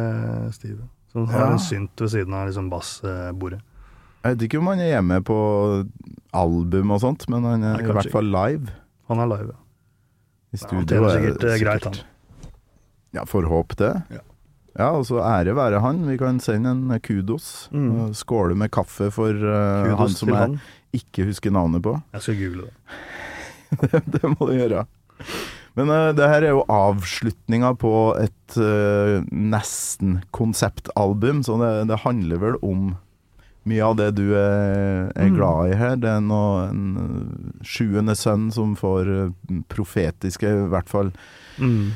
[0.54, 0.84] Steve.
[1.12, 1.50] Som har Ja.
[1.54, 3.60] en synt ved siden av liksom bassbordet.
[4.22, 5.36] Jeg vet ikke om han er med på
[6.38, 8.70] album og sånt, men han er Nei, i hvert fall live.
[9.10, 9.58] Han er live, ja.
[10.52, 10.98] I studio.
[10.98, 12.52] ja, er sikkert, det sikkert greit, han.
[13.12, 13.94] Ja, får håpe det.
[14.12, 14.22] Ja.
[14.72, 16.00] Ja, og så ære være han.
[16.08, 17.68] Vi kan sende en kudos.
[17.72, 18.14] Mm.
[18.16, 20.56] Skåle med kaffe for uh, han som jeg han.
[20.96, 21.98] ikke husker navnet på.
[22.16, 24.02] Jeg skal google det.
[24.16, 24.86] det må du gjøre.
[25.76, 32.02] Men uh, det her er jo avslutninga på et uh, nesten konseptalbum, så det, det
[32.06, 32.94] handler vel om
[33.64, 35.36] mye av det du er, er Mm.
[35.36, 35.96] glad i her.
[35.96, 41.12] Det er noe, en eh, sjuende sønn som får eh, profetiske, i hvert fall
[41.60, 41.92] Mm.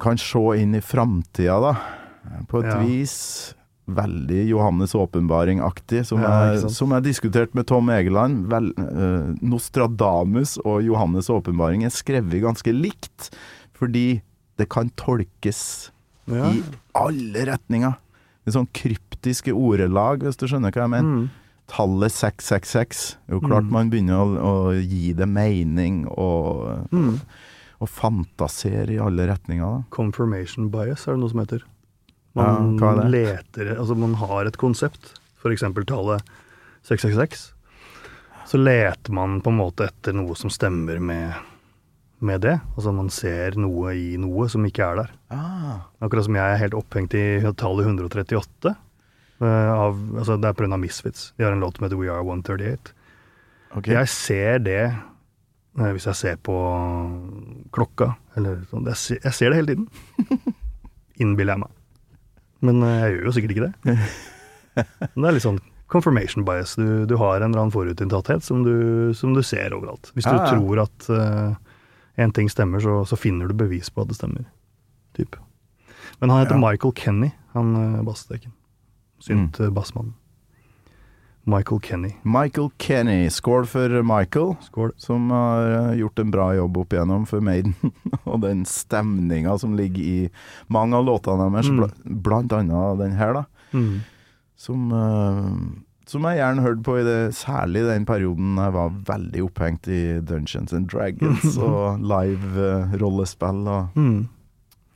[0.00, 1.74] kan se inn i framtida, da.
[2.48, 2.78] På et Ja.
[2.80, 3.54] vis
[3.88, 8.46] veldig Johannes åpenbaring-aktig, som, Ja, som jeg diskuterte med Tom Egeland.
[8.48, 13.30] Vel, eh, Nostradamus og Johannes åpenbaring er skrevet ganske likt,
[13.74, 14.22] fordi
[14.56, 15.90] det kan tolkes
[16.26, 16.50] Ja.
[16.52, 16.62] i
[16.94, 17.96] alle retninger.
[18.44, 21.10] Det er sånn kryptiske ordelag, hvis du skjønner hva jeg mener.
[21.20, 21.30] Mm.
[21.70, 23.16] Tallet 666.
[23.26, 23.70] Det er jo klart Mm.
[23.70, 27.20] man begynner å, å gi det mening og, Mm.
[27.80, 29.60] og fantasere i alle retninger.
[29.60, 29.82] da.
[29.90, 31.62] Confirmation bias er det noe som heter.
[32.36, 35.60] Ja, Man er leter Altså, man har et konsept, f.eks.
[35.86, 36.22] tallet
[36.84, 37.52] 666.
[38.46, 41.34] Så leter man på en måte etter noe som stemmer med,
[42.24, 42.56] med det.
[42.76, 45.12] Altså man ser noe i noe som ikke er der.
[45.34, 45.82] Ah.
[46.04, 47.24] Akkurat som jeg er helt opphengt i
[47.60, 48.74] tallet 138.
[49.40, 50.80] Uh, av, altså det er pga.
[50.80, 51.30] Misfits.
[51.36, 52.92] De har en låt som heter We Are 138.
[53.78, 53.94] Okay.
[53.94, 56.56] Jeg ser det uh, hvis jeg ser på
[57.72, 58.88] klokka, eller sånn.
[58.92, 60.56] Jeg, ser, jeg ser det hele tiden.
[61.22, 61.76] Innbiller jeg meg.
[62.68, 63.98] Men uh, jeg gjør jo sikkert ikke det.
[65.14, 66.76] Men det er litt sånn confirmation bias.
[66.78, 70.12] Du, du har en eller annen forutinntatthet som du, som du ser overalt.
[70.14, 70.46] Hvis du ja.
[70.52, 71.69] tror at eh,
[72.16, 74.46] en ting stemmer, så, så finner du bevis på at det stemmer.
[75.16, 75.36] Typ.
[76.20, 76.70] Men han heter Ja.
[76.70, 78.52] Michael Kenny, han uh, basssteken.
[79.20, 79.74] Synt mm.
[79.74, 80.14] bassmannen.
[81.44, 82.10] Michael Kenny.
[82.22, 83.30] Michael Kenny.
[83.30, 84.92] Skål for Michael, Skål.
[84.96, 87.74] som har eh, gjort en bra jobb opp igjennom for Maiden.
[88.28, 90.28] og den stemninga som ligger i
[90.68, 91.80] mange av låtene deres, Mm.
[91.80, 93.44] bl blant annet den her, da.
[93.72, 94.00] Mm.
[94.56, 95.48] Som, eh,
[96.10, 100.00] som jeg gjerne hørte på i det, særlig den perioden jeg var veldig opphengt i
[100.26, 102.96] Dungeons and Dragons og live eh,
[103.94, 104.28] Mm.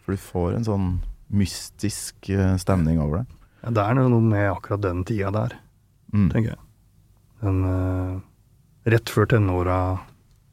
[0.05, 0.89] for du får en sånn
[1.35, 3.27] mystisk eh, stemning over det.
[3.65, 5.55] Ja, det er noe med akkurat den tida der,
[6.15, 6.29] Mm.
[6.31, 6.61] tenker jeg.
[7.43, 8.21] Den uh,
[8.87, 9.79] rett før tenåra,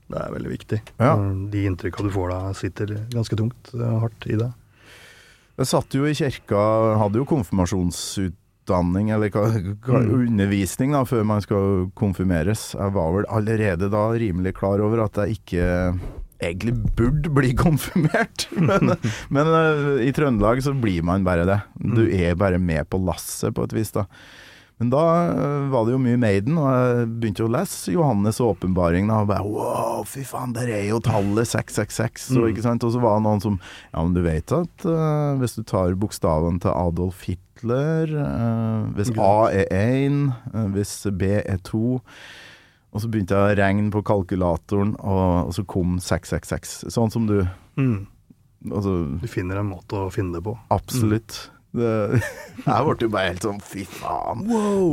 [0.10, 0.80] det er veldig viktig.
[1.00, 1.12] Ja.
[1.52, 4.52] De inntrykka du får da, sitter ganske tungt og hardt i deg.
[5.62, 6.64] Jeg satt jo i kirka,
[6.98, 7.28] hadde jo
[8.66, 10.28] konfirmasjonsutdanning, eller hva, hva, Mm.
[10.28, 12.74] undervisning, da, før man skal konfirmeres.
[12.76, 16.00] Jeg var vel allerede da rimelig klar over at jeg ikke
[16.42, 18.48] egentlig burde bli konfirmert.
[18.58, 18.96] Men,
[19.30, 21.62] men eh, i Trøndelag så blir man bare det.
[21.80, 22.14] Du Mm.
[22.14, 24.06] er bare med på lasset, på et vis, da.
[24.82, 28.56] Men da eh, var det jo mye Maiden, og jeg begynte å lese Johannes' og
[28.56, 29.12] åpenbaringen.
[29.14, 32.32] og bare wow, fy faen, der er jo tallet 666.
[32.34, 32.62] Og, Mm.
[32.66, 32.84] sant?
[32.84, 33.60] og så var det noen som
[33.94, 39.14] Ja, men du vet at uh, hvis du tar bokstaven til Adolf Hitler uh, Hvis
[39.22, 42.02] A er 1, uh, hvis B er 2
[42.92, 46.90] Og så begynte jeg å regne på kalkulatoren, og, og så kom 666.
[46.90, 47.46] Sånn som du
[47.78, 48.08] Mm.
[48.72, 50.58] Altså, Du finner en måte å finne det på.
[50.70, 51.51] absolutt.
[51.72, 52.20] Det,
[52.66, 54.42] jeg ble jo bare helt sånn fy faen.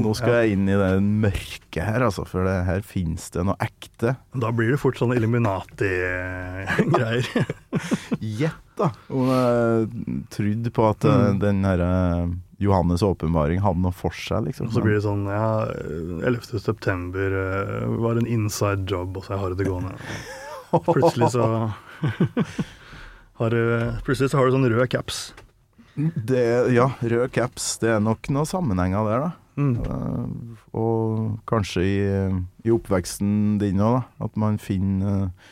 [0.05, 3.57] Nå skal jeg inn i det mørket her, altså, for det, her finnes det noe
[3.65, 4.13] ekte.
[4.39, 7.27] Da blir det fort sånn Illuminati-greier.
[8.39, 9.89] Gjett, da, om jeg
[10.35, 11.39] trodde på at eh, Mm.
[11.43, 12.27] den her eh,
[12.63, 14.67] Johannes' åpenbaring hadde noe for seg, liksom.
[14.71, 15.67] Og så blir det sånn Ja,
[16.31, 16.59] 11.
[16.63, 19.95] september eh, var en inside job, og så har jeg det gående.
[20.93, 21.45] Plutselig så
[23.39, 23.61] har du
[24.07, 25.17] Plutselig så har du sånn rød caps.
[25.99, 27.79] Det, Ja, rød caps.
[27.83, 29.31] Det er nok noen sammenhenger der, da.
[29.59, 29.73] Mm.
[29.83, 31.97] Eh, og kanskje i,
[32.63, 34.27] i oppveksten din òg, da.
[34.29, 35.49] At man finner eh,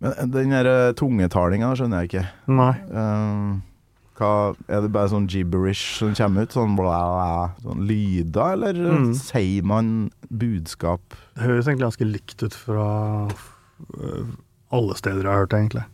[0.00, 2.22] Men den der eh, tungetalinga skjønner jeg ikke.
[2.56, 2.70] Nei.
[2.88, 3.58] Uh,
[4.20, 4.30] hva,
[4.68, 6.54] er det bare sånn gibberish som kommer ut?
[6.54, 7.28] Sånn, bla, bla,
[7.64, 9.12] sånn lyder, eller Mm.
[9.16, 11.00] sier man budskap?
[11.36, 12.86] Det høres egentlig ganske likt ut fra
[14.70, 15.84] alle steder jeg har hørt det, egentlig.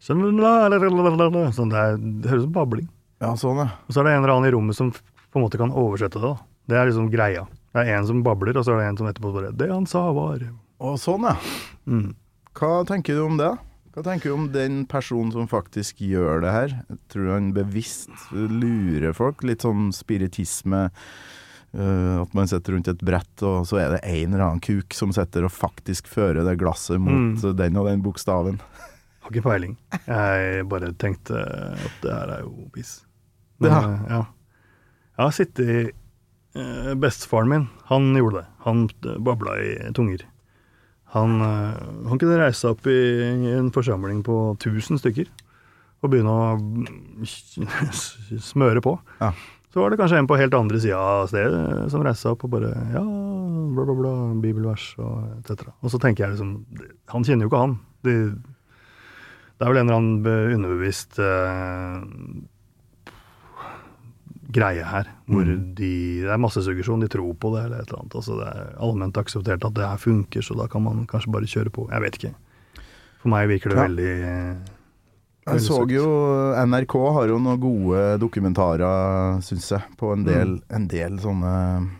[0.00, 2.88] Sånn, sånn det, er, det høres ut som babling.
[3.20, 3.68] Ja, sånn, ja.
[3.86, 6.18] Og så er det en eller annen i rommet som på en måte kan oversette
[6.20, 6.26] det.
[6.30, 6.36] da.
[6.70, 7.46] Det er liksom greia.
[7.74, 9.86] Det er en som babler, og så er det en som etterpå bare 'Det han
[9.86, 10.48] sa, var'
[10.80, 11.36] Og sånn, ja.
[11.86, 12.14] mm.
[12.54, 13.58] Hva tenker du om det?
[13.92, 16.68] Hva tenker du om den personen som faktisk gjør det her?
[16.88, 19.42] Jeg tror han bevisst lurer folk.
[19.42, 20.90] Litt sånn spiritisme
[21.72, 24.90] Uh, at man sitter rundt et brett, og så er det en eller annen kuk
[24.92, 27.56] som sitter og faktisk fører det glasset mot Mm.
[27.56, 28.58] den og den bokstaven.
[29.20, 29.76] Har ikke peiling.
[30.04, 33.04] Jeg bare tenkte at det her er jo piss.
[33.60, 33.80] Men, Ja.
[33.84, 34.20] eh, ja.
[35.18, 38.46] Jeg har sittet i Bestefaren min, han gjorde det.
[38.66, 40.24] Han eh, babla i tunger.
[41.14, 42.96] Han, eh, han kunne reise seg opp i,
[43.50, 45.28] i en forsamling på 1000 stykker
[46.00, 47.24] og begynne å mm,
[48.50, 48.96] smøre på.
[49.20, 49.32] Ja.
[49.70, 52.46] Så var det kanskje en på helt andre sida av stedet som reiste seg opp
[52.48, 55.68] og bare Ja, bla, bla, bla, bibelvers og etc.
[55.84, 56.56] Og så tenker jeg liksom
[57.12, 57.76] Han kjenner jo ikke han.
[58.02, 62.48] Det, det er vel en eller annen underbevist underbevisst eh,
[64.52, 65.74] greie her, hvor Mm.
[65.74, 68.14] de Det er massesuggesjon, de tror på det eller et eller annet.
[68.14, 71.46] Altså det er allment akseptert at det her funker, så da kan man kanskje bare
[71.48, 71.88] kjøre på.
[71.90, 72.34] Jeg vet ikke.
[73.22, 73.86] For meg virker det Ja.
[73.88, 74.58] veldig
[75.46, 80.62] Jeg så jo NRK har jo noen gode dokumentarer, syns jeg, på en del, Mm.
[80.70, 81.90] en del sånne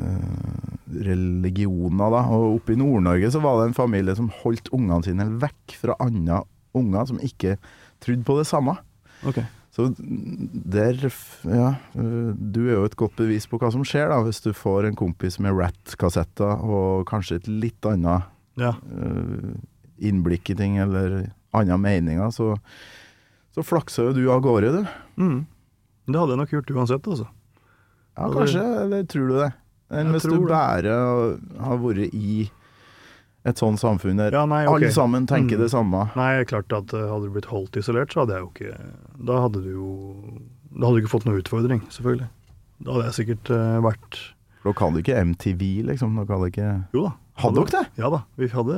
[0.00, 2.22] uh, religioner, da.
[2.30, 5.96] Og oppe i Nord-Norge så var det en familie som holdt ungene sine vekk fra
[6.00, 6.42] andre
[6.74, 7.56] unger som ikke
[8.00, 8.76] trodde på det samme.
[9.26, 9.40] Ok.
[9.80, 9.94] Så
[10.70, 10.98] der
[11.48, 14.88] Ja, du er jo et godt bevis på hva som skjer, da, hvis du får
[14.90, 18.28] en kompis med Rat-kassetter og kanskje et litt annet
[18.60, 18.74] Ja.
[18.92, 19.54] øh,
[20.00, 22.54] innblikk i ting, eller andre meninger, så,
[23.54, 24.86] så flakser jo du av gårde, du.
[25.20, 25.40] Mm.
[26.10, 27.26] Det hadde jeg nok gjort uansett, altså.
[28.18, 29.50] Ja, kanskje, eller tror du det?
[29.90, 30.94] Enn hvis du bare
[31.58, 32.44] har vært i
[33.44, 34.84] et sånt samfunn der Ja, nei, okay.
[34.86, 35.62] alle sammen tenker Mm.
[35.62, 36.10] det samme.
[36.16, 39.40] Nei, klart at eh, hadde du blitt holdt isolert, så hadde jeg jo ikke Da
[39.46, 39.88] hadde du jo
[40.76, 42.28] Da hadde du ikke fått noen utfordring, selvfølgelig.
[42.84, 44.20] Da hadde jeg sikkert uh, vært
[44.64, 46.16] Da Dere du ikke MTV, liksom?
[46.20, 47.12] Dere du ikke Jo da.
[47.40, 47.86] Hadde dere det?
[47.96, 48.22] Ja da.
[48.36, 48.76] Vi hadde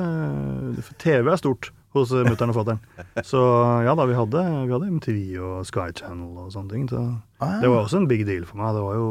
[1.03, 2.79] TV er stort hos mutter'n og fatter'n.
[3.29, 3.41] Så
[3.85, 6.87] ja da, vi hadde, vi hadde MTV og Sky Channel og sånne ting.
[6.89, 7.03] Så
[7.43, 8.73] Ah, det var også en big deal for meg.
[8.79, 9.09] Det var jo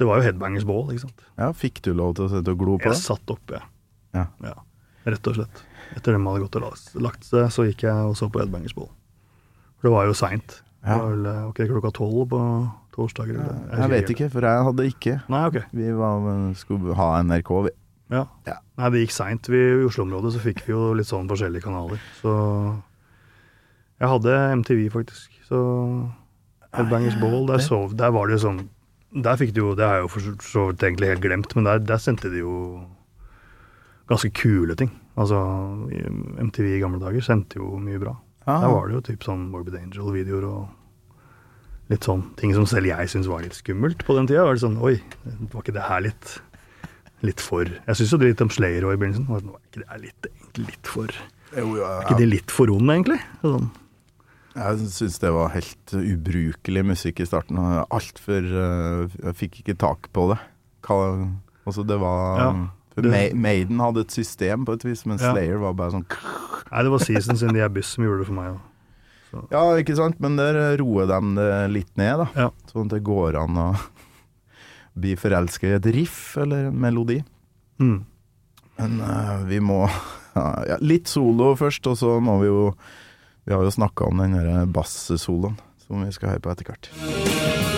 [0.00, 1.22] Det var jo Headbangers Ball, ikke sant.
[1.38, 3.00] Ja, Fikk du lov til å sitte og glo på Jeg det?
[3.04, 3.62] satt oppe, jeg.
[3.62, 3.68] Ja.
[4.14, 5.62] Rett og slett.
[5.96, 8.90] Etter dem hadde gått og lagt- seg, så gikk jeg og så på Edbangers Ball.
[9.80, 10.60] For det var jo seint.
[10.82, 10.98] Det Ja.
[10.98, 12.40] var vel eh, det klokka tolv på
[12.92, 13.34] torsdager?
[13.40, 13.80] eller?
[13.80, 15.22] Jeg vet ikke, for jeg hadde ikke.
[15.28, 15.58] Nei, ok.
[15.72, 17.70] Vi var, skulle ha NRK, vi.
[18.10, 18.26] Ja.
[18.46, 18.56] Ja.
[18.78, 19.48] Nei, det gikk seint.
[19.48, 21.98] I Oslo-området så fikk vi jo litt sånn forskjellige kanaler.
[22.20, 22.82] Så
[24.00, 25.30] jeg hadde MTV, faktisk.
[25.48, 25.60] Så
[26.74, 28.68] Headbangers Ball, der, sov, der var det jo sånn
[29.12, 31.64] Der fikk du jo Det har jeg jo for så vidt egentlig helt glemt, men
[31.66, 32.84] der, der sendte de jo
[34.10, 34.90] ganske kule ting.
[35.20, 35.38] Altså,
[36.40, 38.16] MTV i gamle dager sendte jo mye bra.
[38.46, 38.60] Ah.
[38.64, 40.68] Der var det jo typ sånn Morbid Angel-videoer og
[41.90, 44.46] litt sånn ting som selv jeg syns var litt skummelt på den tida.
[44.46, 44.96] Var det sånn Oi,
[45.52, 46.38] var ikke det her litt
[47.20, 49.26] litt for Jeg syns jo litt om Slayer òg i begynnelsen.
[49.28, 51.08] Var det- ikke det her litt, egentlig litt for
[51.52, 53.20] Er Jo, ja, ikke de litt for onde, egentlig?
[53.42, 53.70] Sånn.
[54.54, 57.58] Jeg syns det var helt ubrukelig musikk i starten.
[57.90, 60.38] Altfor uh, Jeg fikk ikke tak på det.
[61.66, 62.50] Altså, det var Ja,
[62.94, 65.32] for det- Maiden hadde et system på et vis, men Ja.
[65.32, 66.06] Slayer var bare sånn
[66.72, 68.52] Nei, det var Seasons in the Abyss som gjorde det for meg.
[69.30, 69.40] også.
[69.50, 70.20] Ja, ikke sant?
[70.20, 72.26] Men der roer de det litt ned, da.
[72.36, 72.50] Ja.
[72.70, 73.66] Sånn at det går an å
[75.00, 77.20] bli forelska i et riff eller en melodi.
[77.80, 78.04] Mm.
[78.78, 79.82] Men uh, vi må
[80.36, 82.74] ja, ja, Litt solo først, og så må vi jo
[83.46, 87.69] Vi har jo snakka om den der bassoloen som vi skal høre på etter hvert.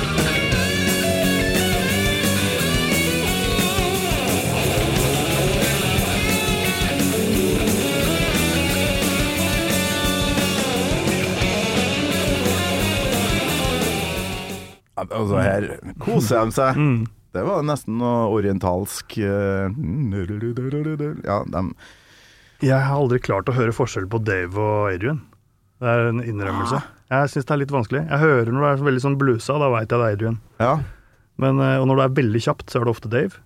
[15.10, 15.66] Altså, her
[15.98, 16.76] koser de seg.
[16.78, 17.06] Mm.
[17.32, 19.72] Det var nesten noe orientalsk eh,
[21.24, 21.62] Ja, de
[22.62, 25.22] Jeg har aldri klart å høre forskjell på Dave og Adrian.
[25.82, 26.78] Det er en innrømmelse.
[27.12, 28.02] Jeg syns det er litt vanskelig.
[28.08, 30.38] Jeg hører når det er veldig sånn blusa, da veit jeg det er Adrian.
[30.62, 30.74] Ja.
[31.42, 33.40] Men, eh, og når det er veldig kjapt, så er det ofte Dave.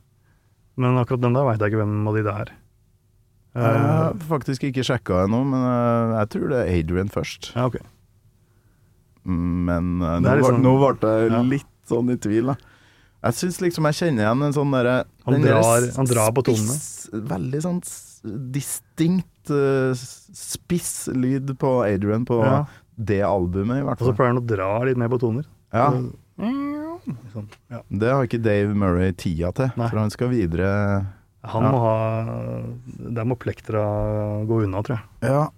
[0.77, 2.53] Men akkurat den der veit jeg ikke hvem av de det er.
[3.57, 7.55] Jeg Eh, har faktisk ikke sjekka ennå, men eh, jeg tror det er Adrian først.
[7.57, 7.79] ja, ok.
[9.27, 11.43] Men uh, nå, liksom- nå ble jeg Ja.
[11.43, 12.57] litt sånn i tvil, da.
[13.27, 15.43] Jeg syns liksom jeg kjenner igjen en sånn derre Han
[15.97, 16.77] han drar på tonene.
[17.27, 17.81] Veldig sånn
[18.53, 22.67] distinkt uh, spiss lyd på Adrian på Ja.
[22.99, 24.17] det albumet, i hvert Og så fall.
[24.17, 25.45] pleier han å dra litt mer på toner.
[25.73, 25.91] Ja,
[27.33, 27.47] Sånn.
[27.71, 27.81] Ja.
[27.91, 29.89] det har ikke Dave Murray tida til, Nei.
[29.89, 31.07] for han skal videre
[31.45, 31.71] Han Ja.
[31.71, 32.63] må ha
[33.15, 35.31] Der må plektra gå unna, tror jeg.
[35.31, 35.49] Ja.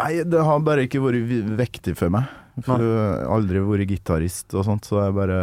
[0.00, 2.24] Nei, det har bare ikke vært vektig for meg.
[2.64, 5.40] For jeg har aldri vært gitarist og sånt, så jeg bare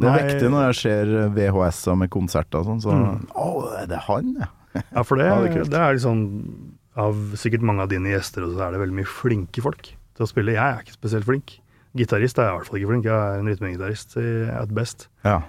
[0.00, 3.20] Det er viktig når jeg ser VHS-er med konserter og sånn, så Mm.
[3.38, 3.50] Å,
[3.82, 4.48] er det han, ja?
[4.96, 6.24] Ja, for det, Ja, det er er liksom
[6.96, 9.82] Av sikkert mange av dine gjester, så er det veldig mye flinke folk
[10.16, 10.52] til å spille.
[10.56, 11.58] Jeg er ikke spesielt flink.
[11.96, 13.04] Gitarist er jeg i hvert fall ikke flink.
[13.04, 14.16] Jeg er en rytmegitarist
[14.62, 15.06] at best.
[15.24, 15.42] Ja.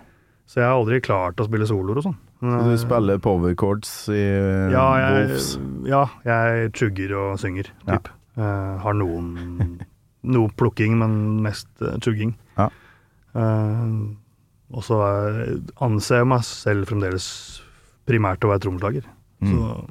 [0.48, 2.18] Så jeg har aldri klart å spille soloer og sånn.
[2.44, 5.48] Så du eh, spiller power chords i eh, ja, jeg, Wolves?
[5.88, 7.96] ja, jeg chugger og synger, Ja.
[7.98, 8.12] typ.
[8.38, 9.80] Eh, har noen
[10.24, 12.34] Noe plukking, men mest eh, chugging.
[12.58, 12.70] Ja.
[13.38, 14.16] Uh,
[14.74, 14.98] og så
[15.80, 17.28] anser jeg meg selv fremdeles
[18.10, 19.06] primært å være trommeslager.
[19.40, 19.54] Mm.
[19.54, 19.88] Så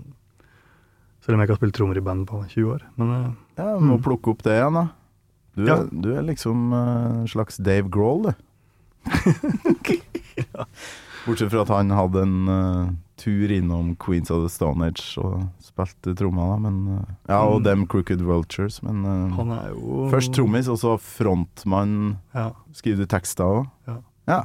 [1.25, 2.83] selv om jeg ikke har spilt trommer i band på 20 år.
[2.97, 4.03] Men eh, Ja, må Mm.
[4.05, 4.89] plukke opp det igjen, da.
[5.57, 5.77] Du, Ja.
[5.81, 8.35] er, du er liksom en en slags Dave Grohl, du.
[11.27, 15.47] Bortsett fra at han hadde en eh, tur innom Queens of the Stone Age og
[15.65, 16.57] spilte trommer, da.
[16.69, 17.65] Men, eh, ja, og Mm.
[17.65, 18.83] Them Crooked Vultures.
[18.83, 22.19] Men eh, han er jo først trommis, og så frontmann.
[22.35, 23.71] Ja, Skriver du tekster òg?
[23.89, 23.97] Ja.
[24.29, 24.41] ja.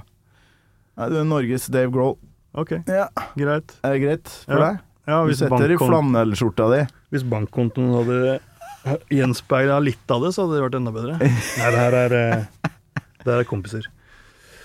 [0.97, 2.17] Nei, du er Norges Dave Grohl.
[2.53, 3.75] ok, Ja, greit.
[3.83, 4.71] Er det greit for Ja.
[4.71, 4.79] deg?
[5.07, 6.87] Ja, Du setter i flanellskjorta di.
[7.11, 8.39] hvis bankkontoen hadde
[9.09, 11.17] gjenspeila litt av det, så hadde det vært enda bedre.
[11.19, 12.45] Nei, det her er, eh,
[13.23, 13.87] det her er kompiser.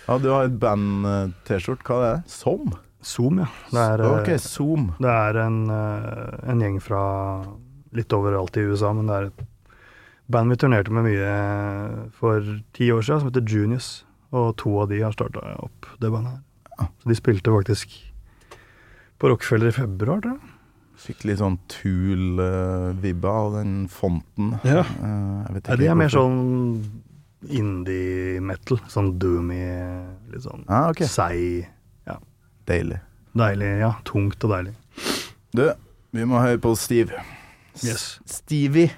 [0.08, 1.82] Ja, du har et band-T-skjort.
[1.82, 2.30] Hva er det?
[2.30, 2.72] Som?
[3.06, 3.46] Zoom, ja.
[3.70, 4.88] Det er, okay, Zoom.
[4.98, 7.02] det er en, eh, en gjeng fra
[7.96, 9.44] litt overalt i USA, men det er et
[10.34, 12.42] band vi turnerte med mye for
[12.74, 13.92] ti år siden, som heter Junius.
[14.34, 16.90] Og to av de har starta opp det bandet her.
[17.00, 17.94] Så de spilte faktisk
[19.22, 20.52] på Rockefeller i februar, tror jeg.
[21.06, 24.54] Fikk litt sånn Tool-vibba av den fonten.
[24.66, 24.82] Ja.
[24.82, 26.40] Eh, jeg vet Nei, ikke de er mer sånn
[27.46, 28.80] indie-metal.
[28.90, 29.60] Sånn doomy,
[30.32, 31.06] litt sånn Ah, okay.
[31.06, 31.68] seig.
[32.66, 32.98] Deilig.
[33.38, 33.92] Deilig, ja.
[34.04, 34.72] Tungt og deilig.
[35.54, 35.68] Du,
[36.10, 37.22] vi må høre på Steve.
[37.84, 38.18] Yes.
[38.26, 38.90] Stevie.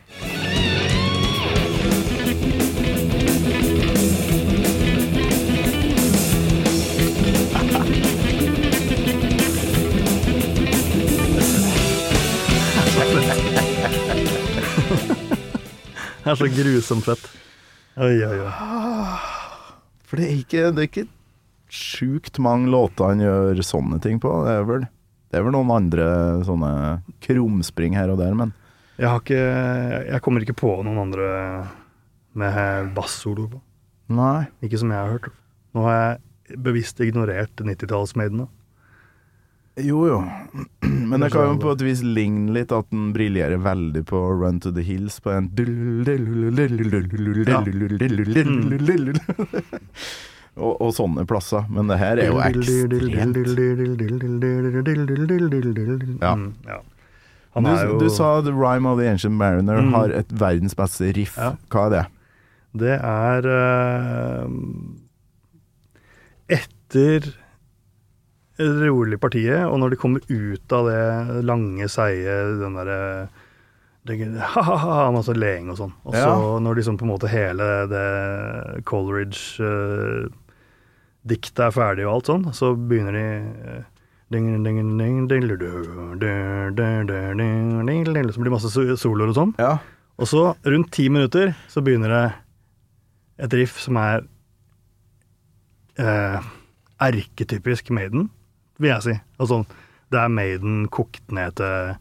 [16.29, 17.29] Det er så grusomt fett.
[17.97, 18.51] Oi, oi, oi.
[20.09, 21.07] For det er ikke, det er ikke
[21.73, 24.33] sjukt mange låter han gjør sånne ting på.
[24.47, 24.87] Det er vel,
[25.31, 26.07] det er vel noen andre
[26.49, 26.71] sånne
[27.25, 28.55] krumspring her og der, men
[28.99, 29.43] Jeg har ikke
[30.09, 31.27] Jeg kommer ikke på noen andre
[32.39, 33.61] med bassolo på.
[34.09, 34.47] nei.
[34.63, 35.31] Ikke som jeg har hørt.
[35.75, 38.47] Nå har jeg bevisst ignorert 90-tallsmadene.
[39.79, 40.19] Jo, jo.
[41.11, 44.59] Men det kan jo på et vis ligne litt at den briljerer veldig på Run
[44.65, 45.47] to the Hills på en
[50.59, 51.65] og, og sånne plasser.
[51.71, 53.39] Men det her er jo ekstremt
[56.21, 56.35] Ja.
[56.35, 56.79] Mm, ja.
[57.57, 59.93] Han du, er jo du sa The Rhyme of the Ancient Mariner Mm.
[59.95, 61.37] har et verdens beste riff.
[61.39, 61.55] Ja.
[61.73, 62.05] Hva er det?
[62.79, 64.49] Det er uh,
[66.49, 67.33] Etter
[68.59, 73.29] det rolige partiet, og når de kommer ut av det lange, seige, den derre
[74.09, 75.93] ha-ha-ha, masse leing og sånn.
[76.09, 76.59] Og så Ja.
[76.65, 78.83] når liksom på en måte hele det
[81.29, 83.25] Coleridge-diktet er ferdig og alt sånn, så begynner de
[83.69, 83.85] eh,
[88.33, 89.55] Så blir det masse so- soloer og sånn.
[89.59, 89.79] Ja.
[90.19, 92.35] Og så, rundt ti minutter, så begynner det
[93.45, 94.25] et riff som er
[95.99, 96.41] eh,
[97.01, 98.31] erketypisk Maiden,
[98.79, 99.15] vil jeg si.
[99.39, 99.63] Altså,
[100.11, 101.95] det er Maiden kokt ned til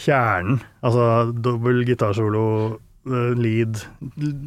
[0.00, 0.60] kjernen.
[0.82, 2.80] Altså dobbel gitarsolo,
[3.36, 3.80] lead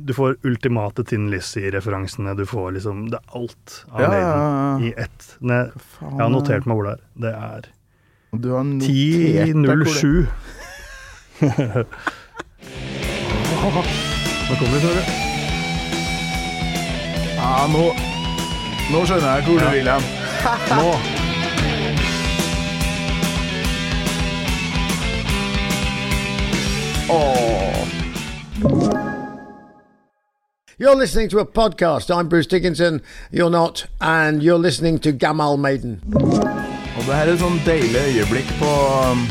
[0.07, 2.33] Du får ultimate Tin Lizzie-referansene.
[2.37, 5.27] Du får liksom Det er alt av Ja, Maiden i ett.
[5.39, 5.59] Ne,
[6.01, 7.01] jeg har notert meg hvor det er.
[7.27, 7.61] Det er
[8.41, 10.27] Du har notert deg hvor det- 10.07.
[14.47, 15.03] Nå kommer vi, Snorre.
[17.37, 17.83] Ja, nå,
[18.91, 20.03] nå skjønner jeg hvor du vil hen.
[20.81, 20.91] Nå.
[30.79, 32.09] You're listening to a podcast.
[32.09, 33.03] I'm Bruce Dickinson.
[33.29, 33.85] You're not.
[34.01, 36.01] And you're listening to Gamal Maiden.
[36.97, 38.71] Og det her er et sånn deilig øyeblikk på
[39.11, 39.21] um,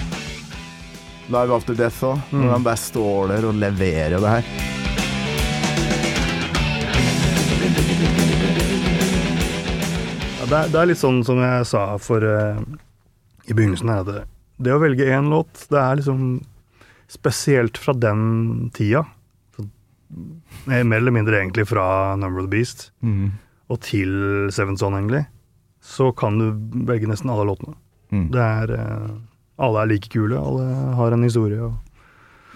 [1.35, 4.47] Live After Death òg, når han bare står der og leverer det her.
[10.39, 12.62] Ja, det, er, det er litt sånn som jeg sa for uh,
[13.43, 14.22] i begynnelsen her, at det,
[14.62, 16.29] det å velge én låt, det er liksom
[17.11, 19.03] spesielt fra den tida.
[20.71, 22.91] Eh, mer eller mindre egentlig fra Number of the Beast
[23.69, 25.25] og til Seven Son, egentlig.
[25.83, 26.53] Så kan du
[26.87, 27.75] velge nesten alle låtene.
[28.15, 28.29] Mm.
[28.35, 29.09] Det er eh,
[29.59, 31.59] Alle er like kule, alle har en historie.
[31.63, 31.75] Og,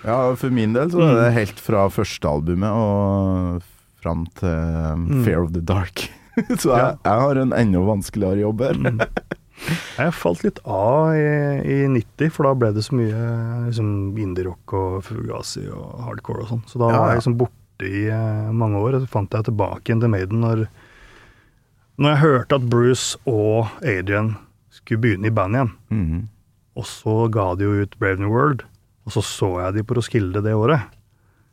[0.05, 3.63] Ja, for min del så er det helt fra første albumet og
[4.01, 5.25] fram til Fair Mm.
[5.27, 6.07] Fear of the Dark.
[6.63, 8.79] så jeg, jeg har en enda vanskeligere jobb her.
[9.61, 9.79] Mm.
[10.01, 11.25] Jeg falt litt av i,
[11.69, 13.25] i 90, for da ble det så mye
[13.69, 16.63] liksom, indie-rock og Fugazi og hardcore og sånn.
[16.71, 19.47] Så da Ja, var jeg liksom borte i uh, mange år, og så fant jeg
[19.51, 20.67] tilbake igjen til Maiden når,
[22.01, 24.35] Når jeg hørte at Bruce og Adrian
[24.73, 26.21] skulle begynne i band igjen, Mhm.
[26.81, 28.63] og så ga de jo ut Brave New World,
[29.05, 30.81] og så så jeg de på Roskilde det året,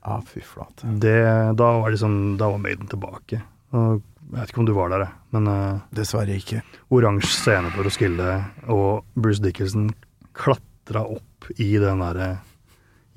[0.06, 0.88] Ja, fy flate.
[1.04, 1.18] det,
[1.58, 3.42] da var liksom, da var Maiden tilbake.
[3.74, 4.02] Og
[4.32, 6.62] jeg vet ikke om du var der, men uh, Dessverre ikke.
[6.92, 8.32] oransje scene på Roskilde,
[8.68, 9.90] og Bruce Dickinson
[10.38, 12.34] klatra opp i den derre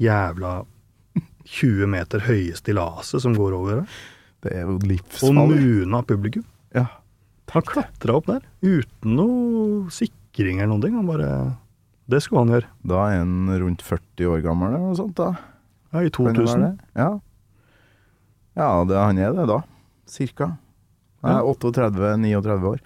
[0.00, 0.52] jævla
[1.50, 3.86] 20 meter høye stillaset som går over det,
[4.44, 5.58] Det er jo og livsfarlig.
[5.60, 6.44] muna publikum.
[6.74, 6.86] Ja.
[7.50, 10.94] Han klatra opp der uten noe sikring eller noen ting.
[10.96, 11.56] Han bare
[12.08, 12.68] Det skulle han gjøre.
[12.86, 15.32] Da er han rundt 40 år gammel eller noe sånt, da.
[15.92, 16.80] Ja, I Kan det være 2000.
[16.96, 17.10] Ja.
[18.56, 19.60] Ja, det, han er det da.
[20.06, 20.52] Cirka.
[21.22, 21.54] Han er Ja.
[21.54, 22.80] 38-39 år.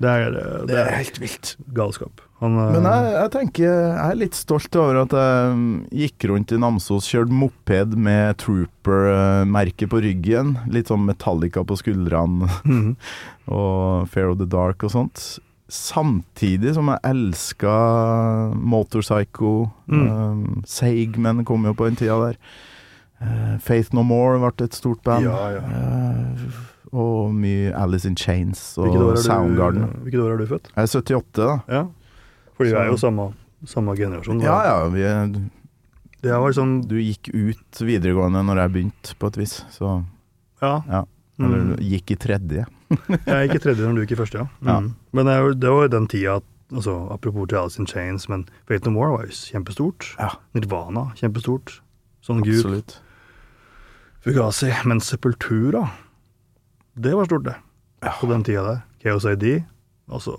[0.00, 1.56] Det er, det, Det er helt vilt.
[1.76, 2.20] galskap.
[2.40, 6.24] Han, eh, Men jeg, jeg tenker Jeg er litt stolt over at jeg mm, gikk
[6.30, 10.54] rundt i Namsos, kjørte moped med Trooper-merket på ryggen.
[10.72, 12.96] Litt sånn Metallica på skuldrene Mhm.
[13.52, 15.38] og Fair of the Dark og sånt.
[15.70, 19.70] Samtidig som jeg elska Motorpsycho.
[19.86, 20.08] Mm.
[20.10, 22.36] Um, Seigmen kom jo på den tida der.
[23.20, 25.24] Uh, Faith No More ble et stort band.
[25.28, 25.60] Ja, ja.
[25.60, 26.48] Eh,
[26.92, 29.86] og mye Alice in Chains og Hvilket Soundgarden.
[29.92, 30.70] du, hvilket år er du født?
[30.74, 31.58] Jeg er 78, da.
[31.68, 31.84] Ja.
[32.56, 33.28] Fordi vi er jo samme,
[33.64, 34.40] samme generasjon.
[34.42, 35.30] Ja ja, vi er,
[36.20, 39.64] Det var liksom du gikk ut videregående når jeg begynte, på et vis.
[39.72, 40.04] Så
[40.62, 40.82] Ja.
[40.88, 41.04] ja.
[41.40, 41.76] Eller Mm.
[41.80, 42.66] gikk i tredje.
[43.26, 44.46] Jeg gikk i tredje når du gikk i første, ja.
[44.66, 44.80] Ja.
[44.80, 44.94] Mm.
[45.14, 45.26] Men
[45.58, 48.90] det, var jo den tida at altså, Apropos til Alice in Chains, men Fate No
[48.92, 50.10] More var jo kjempestort.
[50.18, 50.34] Ja.
[50.52, 51.80] Nirvana, kjempestort.
[52.20, 52.58] Sånn Gud.
[52.60, 52.98] Absolutt.
[54.20, 54.68] Fugazi.
[54.84, 55.86] Men Sepultura,
[56.94, 57.56] det var stort, det.
[58.20, 58.80] På den tida der.
[59.02, 59.62] Chaos ID.
[60.10, 60.32] Altså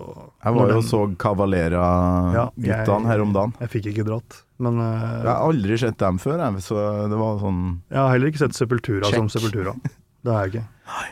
[0.44, 3.54] Jeg var jo den- så Cavalera-guttene her om dagen.
[3.60, 4.42] Jeg fikk ikke dratt.
[4.62, 8.10] Men uh, Jeg har aldri sett dem før, jeg, så det var sånn jeg har
[8.12, 9.74] heller ikke sett Sepultura som Sepultura.
[10.22, 10.66] Det har jeg ikke.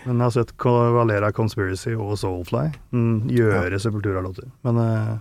[0.06, 4.46] Men jeg har sett Cavalera Conspiracy og Soulfly mm, gjøre Sepultura-låter.
[4.62, 5.16] Men eh,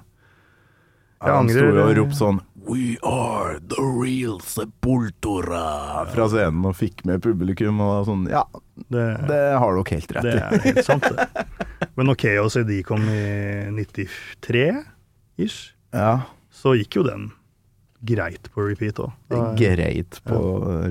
[1.20, 1.82] jeg Han sto angrer.
[1.86, 2.40] Og ropte sånn
[2.70, 6.06] We are the real Sepultura.
[6.12, 8.44] Fra scenen og fikk med publikum og sånn Ja,
[8.94, 11.26] det, det har dere helt rett det er helt sant, det.
[11.98, 13.24] Men når Chaos ID kom i
[13.74, 15.60] 93-ish,
[15.96, 16.14] Ja,
[16.54, 17.30] så gikk jo den
[18.06, 19.12] greit på repeat òg.
[19.60, 20.38] greit på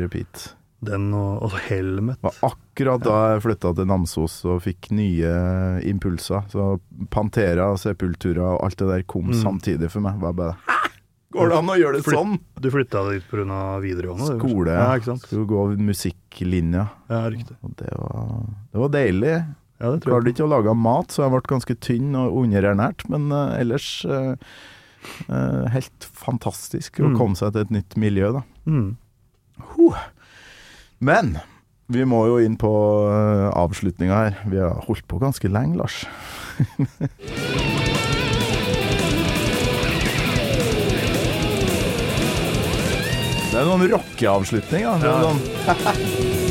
[0.00, 0.50] repeat.
[0.84, 2.20] Den og, og Helmet.
[2.22, 5.32] Var akkurat da jeg flytta til Namsos og fikk nye
[5.90, 6.44] impulser.
[6.52, 6.78] Så
[7.10, 9.40] Pantera, Sepultura og alt det der kom Mm.
[9.42, 10.20] samtidig for meg.
[10.22, 10.76] Var bare Hæ?
[11.34, 12.38] Går det an å gjøre det sånn?
[12.58, 13.80] Du flytta dit pga.
[13.82, 14.38] videregående?
[14.38, 14.72] Skole.
[14.72, 15.26] Ja, ikke sant?
[15.26, 16.86] Skulle gå musikklinja.
[17.10, 17.56] Ja, riktig.
[17.62, 19.34] Og det var, det var deilig.
[19.78, 23.04] Ja, det tror Klarte ikke å lage mat, så jeg ble ganske tynn og underernært.
[23.12, 24.34] Men uh, ellers uh,
[25.28, 27.18] uh, helt fantastisk å Mm.
[27.18, 28.42] komme seg til et nytt miljø, da.
[28.66, 28.96] Mm.
[30.98, 31.38] Men
[31.86, 32.68] vi må jo inn på
[33.08, 34.34] uh, avslutninga her.
[34.50, 36.04] Vi har holdt på ganske lenge, Lars.
[43.48, 44.98] Det er noen rockeavslutning, da.
[45.02, 45.12] Ja.
[45.24, 45.38] Noen...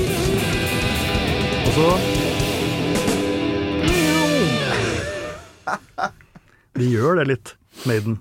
[1.67, 1.87] Og så
[6.77, 7.53] De gjør det litt,
[7.87, 8.15] Maiden.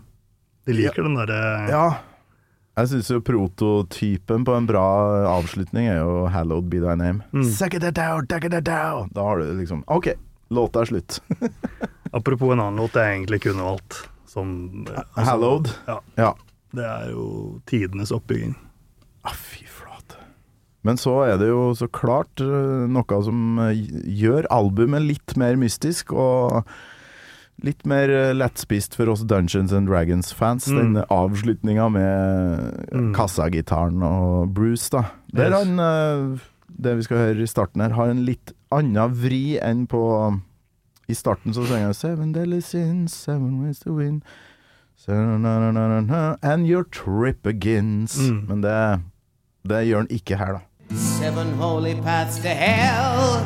[0.69, 1.87] De liker den derre ja.
[2.77, 4.85] Jeg syns jo prototypen på en bra
[5.31, 7.23] avslutning er jo 'Hallowed be thy name'.
[7.33, 7.47] Mm.
[9.15, 10.13] Da har du liksom OK,
[10.51, 11.23] låta er slutt.
[12.13, 14.11] Apropos en annen låt jeg egentlig kunne valgt.
[14.29, 15.73] Som eh, altså, Hallowed.
[15.87, 16.01] Ja.
[16.17, 16.35] Ja.
[16.77, 18.53] Det er jo tidenes oppbygging.
[19.25, 20.21] Ah, fy flate.
[20.85, 23.73] Men så er det jo så klart eh, noe som eh,
[24.05, 26.69] gjør albumet litt mer mystisk, og
[27.65, 30.67] litt mer eh, lettspist for oss Dungeons and Dragons-fans.
[30.69, 30.77] Mm.
[30.95, 33.15] Den avslutninga med Mm.
[33.15, 35.05] kassagitaren og Bruce, da.
[35.35, 35.65] Der Yes.
[35.65, 36.39] han, eh,
[36.83, 40.41] det vi skal høre i starten her, har en litt annen vri enn på
[41.09, 44.23] I starten så synger han 'Seven deadly sins, seven ways to win'.
[46.43, 48.19] And your trip begins.
[48.19, 48.49] Mm.
[48.49, 49.01] Men det,
[49.69, 50.61] det gjør han ikke her, da.
[50.97, 53.41] Seven holy paths to hell.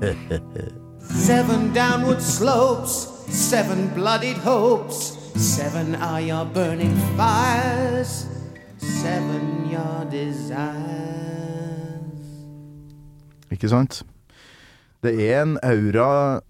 [1.14, 8.26] seven downward slopes, seven bloodied hopes, seven are your burning fires,
[8.78, 10.68] seven your desires.
[13.50, 14.02] Ikke sant?
[15.02, 16.40] Det er en aura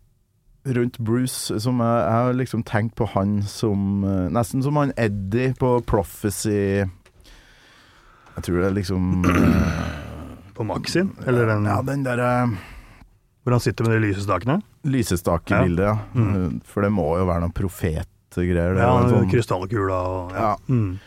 [0.66, 4.93] rundt Bruce som jeg, jeg har liksom tenkt på han som eh, Nesten som han
[4.99, 6.85] Eddie på Prophecy.
[8.37, 11.15] Jeg tror det er liksom eh, På Maxin?
[11.27, 12.51] eller den Ja, den derre
[13.43, 14.59] hvor han sitter med de lysestakene.
[14.85, 15.97] lysestakebildet, ja.
[16.15, 16.61] Mm.
[16.65, 18.77] For det må jo være noen profetgreier.
[18.79, 20.51] Ja, sånn, Krystallkula og Ja.
[20.69, 20.99] Mm.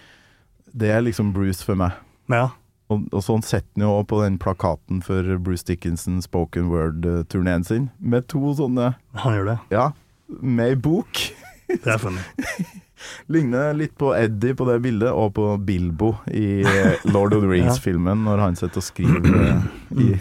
[0.74, 1.92] det er liksom Bruce for meg.
[2.30, 2.50] ja.
[2.92, 7.88] Og, og sånn setter han jo på den plakaten for Bruce Dickinson spoken word-turneen sin,
[7.98, 9.56] med to sånne Han gjør det.
[9.72, 9.86] Ja,
[10.28, 11.22] med ei bok.
[11.72, 12.20] Det er funny.
[13.34, 17.50] Ligner litt på Eddie på det bildet, og på Bilbo i eh, Lord of the
[17.56, 19.64] Rings-filmen, når han sitter og skriver
[19.98, 20.20] i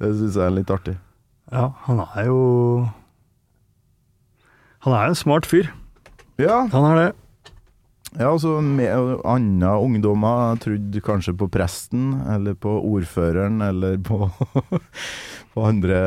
[0.00, 0.96] Det syns jeg er litt artig.
[1.52, 2.38] Ja, han er jo
[4.86, 5.68] Han er en smart fyr.
[6.40, 7.08] Ja, Han er det.
[8.16, 14.30] ja altså med andre ungdommer trodde kanskje på presten, eller på ordføreren, eller på,
[15.52, 15.98] på andre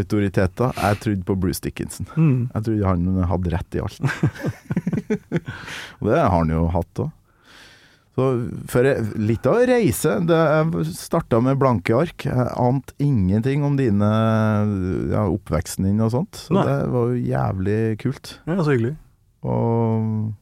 [0.00, 0.74] autoriteter.
[0.74, 2.08] Jeg trodde på Bruce Dickinson.
[2.16, 2.50] Mm.
[2.54, 4.02] Jeg trodde han hadde rett i alt.
[6.00, 7.14] Og det har han jo hatt òg.
[8.16, 8.26] Så
[8.72, 8.86] for
[9.20, 10.14] litt av en reise.
[10.24, 12.24] Det, jeg starta med blanke ark.
[12.24, 14.08] Jeg ante ingenting om dine
[15.12, 16.38] ja, oppveksten din og sånt.
[16.46, 16.64] Så Nei.
[16.64, 18.32] det var jo jævlig kult.
[18.48, 18.94] Ja, så hyggelig.
[19.44, 20.32] Og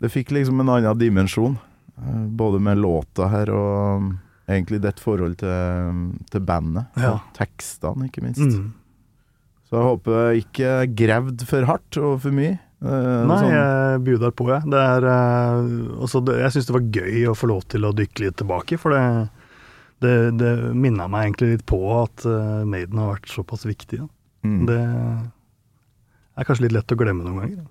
[0.00, 1.58] det fikk liksom en annen dimensjon.
[2.00, 4.08] eh, Både med låta her og
[4.48, 6.00] egentlig ditt forhold til,
[6.32, 6.88] til bandet.
[6.96, 7.12] Ja.
[7.18, 8.40] Og tekstene, ikke minst.
[8.40, 8.72] Mm.
[9.68, 10.72] Så jeg håper jeg ikke
[11.04, 12.56] gravd for hardt og for mye.
[12.80, 14.62] Eh, Nei, sånn- jeg bjuder på, jeg.
[14.72, 18.24] Det er eh, altså, Jeg syns det var gøy å få lov til å dykke
[18.24, 19.02] litt tilbake, for det,
[20.00, 24.00] det, det minna meg egentlig litt på at eh, Maiden har vært såpass viktig.
[24.46, 24.62] Mm.
[24.70, 24.78] Det
[26.40, 27.66] er kanskje litt lett å glemme noen ganger.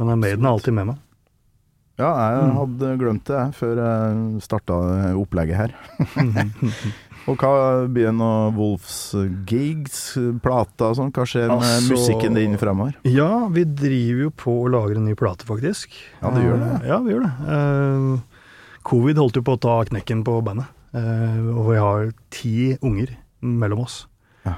[0.00, 0.98] Men Maiden er alltid med meg.
[2.00, 2.54] Ja, jeg Mm.
[2.56, 4.76] hadde glemt det før jeg starta
[5.20, 5.74] opplegget her.
[7.28, 9.12] og hva blir noe Wolfs
[9.46, 11.12] gigs, plater og sånn?
[11.12, 12.94] Hva skjer med Altså- musikken din fremover?
[13.04, 15.90] Ja, vi driver jo på å lage en ny plate, faktisk.
[16.22, 16.86] Ja, det gjør det.
[16.88, 17.32] Ja, vi gjør det.
[17.46, 18.18] Uh,
[18.82, 23.12] Covid holdt jo på å ta knekken på bandet, Uh, og vi har ti unger
[23.40, 24.06] mellom oss.
[24.44, 24.56] Ja.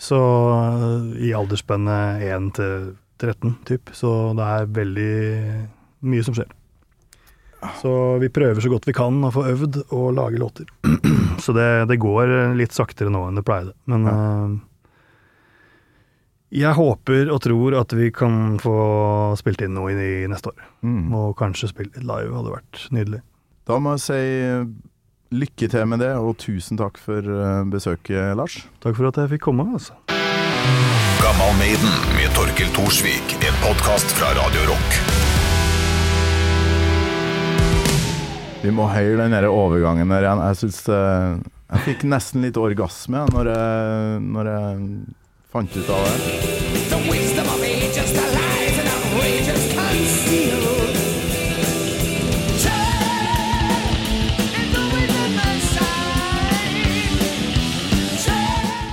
[0.00, 3.92] Så eh, i aldersspennet 1 til 13, typ.
[3.92, 5.68] Så det er veldig
[6.08, 6.48] mye som skjer.
[7.80, 10.70] Så vi prøver så godt vi kan å få øvd og lage låter.
[11.44, 13.74] Så det, det går litt saktere nå enn det pleide.
[13.90, 14.54] Men eh,
[16.54, 18.78] jeg håper og tror at vi kan få
[19.40, 20.66] spilt inn noe i neste år.
[20.86, 21.06] Mm.
[21.18, 23.22] Og kanskje spilt litt live, hadde vært nydelig.
[23.64, 24.20] Da må jeg si
[25.34, 28.60] lykke til med det, og tusen takk for eh, besøket, Lars.
[28.84, 29.66] Takk for at jeg fikk komme.
[29.74, 29.98] altså.
[31.24, 33.36] Gammal Maiden med Torkel Thorsvik.
[33.42, 35.13] En podkast fra Radio Rock.
[38.64, 40.40] Vi må høre den der overgangen der igjen.
[40.40, 44.78] Jeg syns Jeg fikk nesten litt orgasme når jeg, når jeg
[45.52, 46.54] fant ut av det.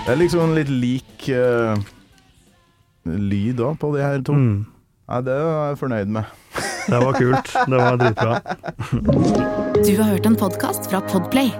[0.02, 1.80] Det er liksom litt lik uh,
[3.08, 4.36] lyd da på de her to.
[4.36, 4.66] Mm.
[5.08, 6.41] Nei, det er jeg fornøyd med.
[6.88, 7.54] Det var kult.
[7.68, 8.42] Det var dritbra.
[9.86, 11.52] Du har hørt en podkast fra Podplay.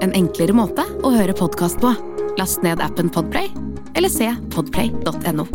[0.00, 1.92] En enklere måte å høre podkast på.
[2.38, 3.50] Last ned appen Podplay,
[3.94, 5.46] eller se podplay.no.